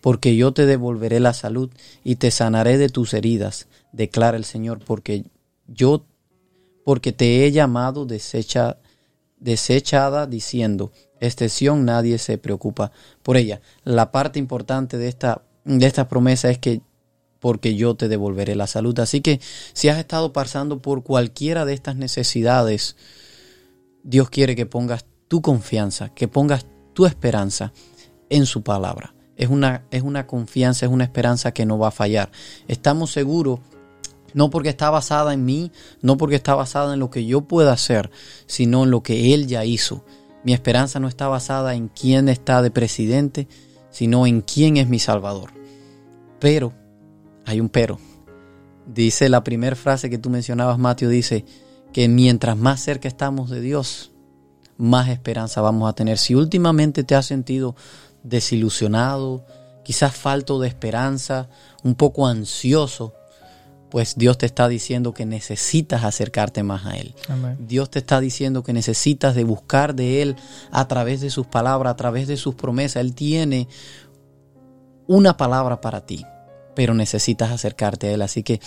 porque 0.00 0.36
yo 0.36 0.52
te 0.52 0.66
devolveré 0.66 1.20
la 1.20 1.32
salud 1.32 1.70
y 2.04 2.16
te 2.16 2.30
sanaré 2.30 2.78
de 2.78 2.88
tus 2.88 3.14
heridas, 3.14 3.68
declara 3.92 4.36
el 4.36 4.44
Señor, 4.44 4.80
porque 4.84 5.24
yo, 5.66 6.04
porque 6.84 7.12
te 7.12 7.44
he 7.44 7.52
llamado 7.52 8.06
desecha, 8.06 8.78
desechada, 9.38 10.26
diciendo, 10.26 10.92
excepción 11.20 11.84
nadie 11.84 12.18
se 12.18 12.38
preocupa 12.38 12.92
por 13.22 13.36
ella. 13.36 13.60
La 13.84 14.12
parte 14.12 14.38
importante 14.38 14.98
de 14.98 15.08
esta, 15.08 15.42
de 15.64 15.86
esta 15.86 16.08
promesa 16.08 16.50
es 16.50 16.58
que 16.58 16.80
porque 17.40 17.76
yo 17.76 17.94
te 17.94 18.08
devolveré 18.08 18.56
la 18.56 18.66
salud. 18.66 18.98
Así 18.98 19.20
que 19.20 19.40
si 19.72 19.88
has 19.88 19.98
estado 19.98 20.32
pasando 20.32 20.80
por 20.80 21.04
cualquiera 21.04 21.64
de 21.64 21.72
estas 21.72 21.94
necesidades, 21.94 22.96
Dios 24.02 24.28
quiere 24.28 24.56
que 24.56 24.66
pongas 24.66 25.06
tu 25.28 25.40
confianza, 25.40 26.08
que 26.14 26.26
pongas 26.26 26.66
tu 26.94 27.06
esperanza 27.06 27.72
en 28.28 28.44
su 28.44 28.62
palabra 28.62 29.14
es 29.38 29.48
una, 29.48 29.84
es 29.90 30.02
una 30.02 30.26
confianza, 30.26 30.84
es 30.84 30.92
una 30.92 31.04
esperanza 31.04 31.52
que 31.52 31.64
no 31.64 31.78
va 31.78 31.88
a 31.88 31.92
fallar. 31.92 32.30
Estamos 32.66 33.12
seguros, 33.12 33.60
no 34.34 34.50
porque 34.50 34.68
está 34.68 34.90
basada 34.90 35.32
en 35.32 35.44
mí, 35.44 35.70
no 36.02 36.16
porque 36.16 36.34
está 36.34 36.56
basada 36.56 36.92
en 36.92 37.00
lo 37.00 37.08
que 37.08 37.24
yo 37.24 37.42
pueda 37.42 37.72
hacer, 37.72 38.10
sino 38.46 38.82
en 38.82 38.90
lo 38.90 39.02
que 39.02 39.32
Él 39.32 39.46
ya 39.46 39.64
hizo. 39.64 40.04
Mi 40.42 40.52
esperanza 40.52 40.98
no 40.98 41.06
está 41.06 41.28
basada 41.28 41.74
en 41.74 41.88
quién 41.88 42.28
está 42.28 42.62
de 42.62 42.72
presidente, 42.72 43.46
sino 43.90 44.26
en 44.26 44.40
quién 44.40 44.76
es 44.76 44.88
mi 44.88 44.98
Salvador. 44.98 45.50
Pero, 46.40 46.72
hay 47.46 47.60
un 47.60 47.68
pero. 47.68 47.98
Dice 48.86 49.28
la 49.28 49.44
primera 49.44 49.76
frase 49.76 50.10
que 50.10 50.18
tú 50.18 50.30
mencionabas, 50.30 50.78
Mateo, 50.78 51.10
dice 51.10 51.44
que 51.92 52.08
mientras 52.08 52.56
más 52.56 52.80
cerca 52.80 53.06
estamos 53.06 53.50
de 53.50 53.60
Dios, 53.60 54.10
más 54.78 55.08
esperanza 55.08 55.60
vamos 55.60 55.88
a 55.88 55.92
tener. 55.92 56.18
Si 56.18 56.34
últimamente 56.34 57.04
te 57.04 57.14
has 57.14 57.26
sentido 57.26 57.76
desilusionado, 58.28 59.44
quizás 59.84 60.14
falto 60.14 60.60
de 60.60 60.68
esperanza, 60.68 61.48
un 61.82 61.94
poco 61.94 62.26
ansioso, 62.26 63.14
pues 63.90 64.16
Dios 64.16 64.36
te 64.36 64.46
está 64.46 64.68
diciendo 64.68 65.14
que 65.14 65.24
necesitas 65.24 66.04
acercarte 66.04 66.62
más 66.62 66.84
a 66.86 66.96
Él. 66.96 67.14
Dios 67.58 67.90
te 67.90 67.98
está 68.00 68.20
diciendo 68.20 68.62
que 68.62 68.72
necesitas 68.72 69.34
de 69.34 69.44
buscar 69.44 69.94
de 69.94 70.22
Él 70.22 70.36
a 70.70 70.86
través 70.88 71.20
de 71.20 71.30
sus 71.30 71.46
palabras, 71.46 71.92
a 71.92 71.96
través 71.96 72.28
de 72.28 72.36
sus 72.36 72.54
promesas. 72.54 73.00
Él 73.00 73.14
tiene 73.14 73.68
una 75.06 75.36
palabra 75.36 75.80
para 75.80 76.04
ti, 76.04 76.24
pero 76.74 76.92
necesitas 76.92 77.50
acercarte 77.50 78.08
a 78.08 78.12
Él. 78.12 78.22
Así 78.22 78.42
que 78.42 78.60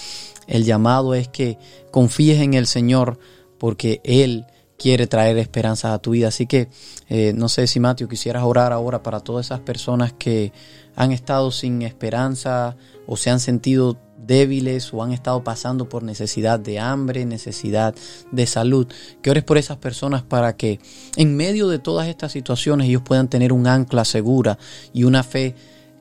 el 0.47 0.65
llamado 0.65 1.13
es 1.13 1.27
que 1.27 1.59
confíes 1.91 2.41
en 2.41 2.55
el 2.55 2.65
Señor 2.65 3.19
porque 3.59 4.01
Él 4.03 4.47
quiere 4.81 5.05
traer 5.05 5.37
esperanza 5.37 5.93
a 5.93 5.99
tu 5.99 6.11
vida. 6.11 6.29
Así 6.29 6.47
que 6.47 6.67
eh, 7.07 7.33
no 7.35 7.49
sé 7.49 7.67
si 7.67 7.79
Mateo 7.79 8.07
quisieras 8.07 8.43
orar 8.43 8.73
ahora 8.73 9.03
para 9.03 9.19
todas 9.19 9.45
esas 9.45 9.59
personas 9.59 10.11
que 10.11 10.53
han 10.95 11.11
estado 11.11 11.51
sin 11.51 11.83
esperanza 11.83 12.75
o 13.05 13.15
se 13.15 13.29
han 13.29 13.39
sentido 13.39 13.99
débiles 14.17 14.91
o 14.91 15.03
han 15.03 15.11
estado 15.11 15.43
pasando 15.43 15.87
por 15.87 16.01
necesidad 16.01 16.59
de 16.59 16.79
hambre, 16.79 17.25
necesidad 17.25 17.93
de 18.31 18.47
salud. 18.47 18.87
Que 19.21 19.29
ores 19.29 19.43
por 19.43 19.59
esas 19.59 19.77
personas 19.77 20.23
para 20.23 20.57
que 20.57 20.79
en 21.15 21.37
medio 21.37 21.67
de 21.67 21.77
todas 21.77 22.07
estas 22.07 22.31
situaciones 22.31 22.87
ellos 22.87 23.03
puedan 23.03 23.27
tener 23.27 23.53
un 23.53 23.67
ancla 23.67 24.03
segura 24.03 24.57
y 24.93 25.03
una 25.03 25.21
fe 25.21 25.53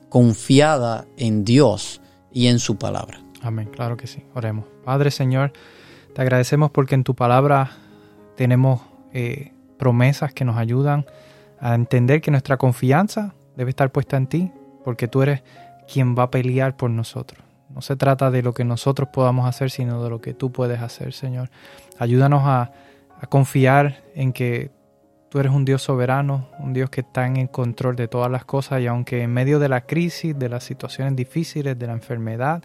confiada 0.09 1.05
en 1.17 1.45
Dios 1.45 2.01
y 2.33 2.47
en 2.47 2.57
su 2.57 2.77
palabra. 2.77 3.21
Amén, 3.43 3.69
claro 3.71 3.95
que 3.95 4.07
sí. 4.07 4.23
Oremos. 4.33 4.65
Padre 4.83 5.11
Señor, 5.11 5.53
te 6.15 6.21
agradecemos 6.23 6.71
porque 6.71 6.95
en 6.95 7.03
tu 7.03 7.13
palabra 7.13 7.77
tenemos 8.35 8.81
eh, 9.13 9.53
promesas 9.77 10.33
que 10.33 10.45
nos 10.45 10.57
ayudan 10.57 11.05
a 11.59 11.75
entender 11.75 12.21
que 12.21 12.31
nuestra 12.31 12.57
confianza 12.57 13.33
debe 13.55 13.69
estar 13.69 13.91
puesta 13.91 14.17
en 14.17 14.27
ti, 14.27 14.51
porque 14.83 15.07
tú 15.07 15.21
eres 15.21 15.43
quien 15.91 16.15
va 16.17 16.23
a 16.23 16.31
pelear 16.31 16.77
por 16.77 16.89
nosotros. 16.89 17.43
No 17.69 17.81
se 17.81 17.95
trata 17.95 18.31
de 18.31 18.41
lo 18.41 18.53
que 18.53 18.65
nosotros 18.65 19.09
podamos 19.13 19.47
hacer, 19.47 19.69
sino 19.69 20.03
de 20.03 20.09
lo 20.09 20.19
que 20.21 20.33
tú 20.33 20.51
puedes 20.51 20.81
hacer, 20.81 21.13
Señor. 21.13 21.49
Ayúdanos 21.99 22.41
a, 22.45 22.71
a 23.19 23.27
confiar 23.27 24.03
en 24.15 24.33
que 24.33 24.71
tú 25.29 25.39
eres 25.39 25.53
un 25.53 25.63
Dios 25.63 25.81
soberano, 25.81 26.49
un 26.59 26.73
Dios 26.73 26.89
que 26.89 27.01
está 27.01 27.25
en 27.25 27.47
control 27.47 27.95
de 27.95 28.09
todas 28.09 28.29
las 28.29 28.43
cosas 28.43 28.81
y 28.81 28.87
aunque 28.87 29.23
en 29.23 29.31
medio 29.31 29.59
de 29.59 29.69
la 29.69 29.81
crisis, 29.81 30.37
de 30.37 30.49
las 30.49 30.65
situaciones 30.65 31.15
difíciles, 31.15 31.79
de 31.79 31.87
la 31.87 31.93
enfermedad, 31.93 32.61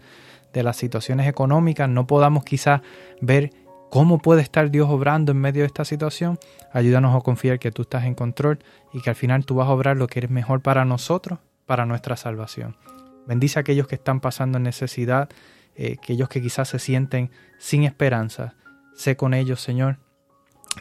de 0.51 0.63
las 0.63 0.75
situaciones 0.75 1.27
económicas, 1.27 1.87
no 1.87 2.07
podamos 2.07 2.43
quizás 2.43 2.81
ver 3.21 3.51
¿Cómo 3.89 4.19
puede 4.19 4.41
estar 4.41 4.69
Dios 4.69 4.89
obrando 4.89 5.31
en 5.31 5.37
medio 5.37 5.61
de 5.61 5.67
esta 5.67 5.85
situación? 5.85 6.37
Ayúdanos 6.73 7.15
a 7.15 7.21
confiar 7.21 7.57
que 7.57 7.71
tú 7.71 7.83
estás 7.83 8.03
en 8.03 8.15
control 8.15 8.59
y 8.93 9.01
que 9.01 9.09
al 9.09 9.15
final 9.15 9.45
tú 9.45 9.55
vas 9.55 9.69
a 9.69 9.71
obrar 9.71 9.95
lo 9.95 10.07
que 10.07 10.19
es 10.19 10.29
mejor 10.29 10.61
para 10.61 10.83
nosotros, 10.83 11.39
para 11.65 11.85
nuestra 11.85 12.17
salvación. 12.17 12.75
Bendice 13.25 13.59
a 13.59 13.61
aquellos 13.61 13.87
que 13.87 13.95
están 13.95 14.19
pasando 14.19 14.59
necesidad, 14.59 15.29
eh, 15.75 15.95
aquellos 16.01 16.27
que 16.27 16.41
quizás 16.41 16.67
se 16.67 16.79
sienten 16.79 17.31
sin 17.59 17.85
esperanza. 17.85 18.55
Sé 18.93 19.15
con 19.15 19.33
ellos, 19.33 19.61
Señor. 19.61 19.99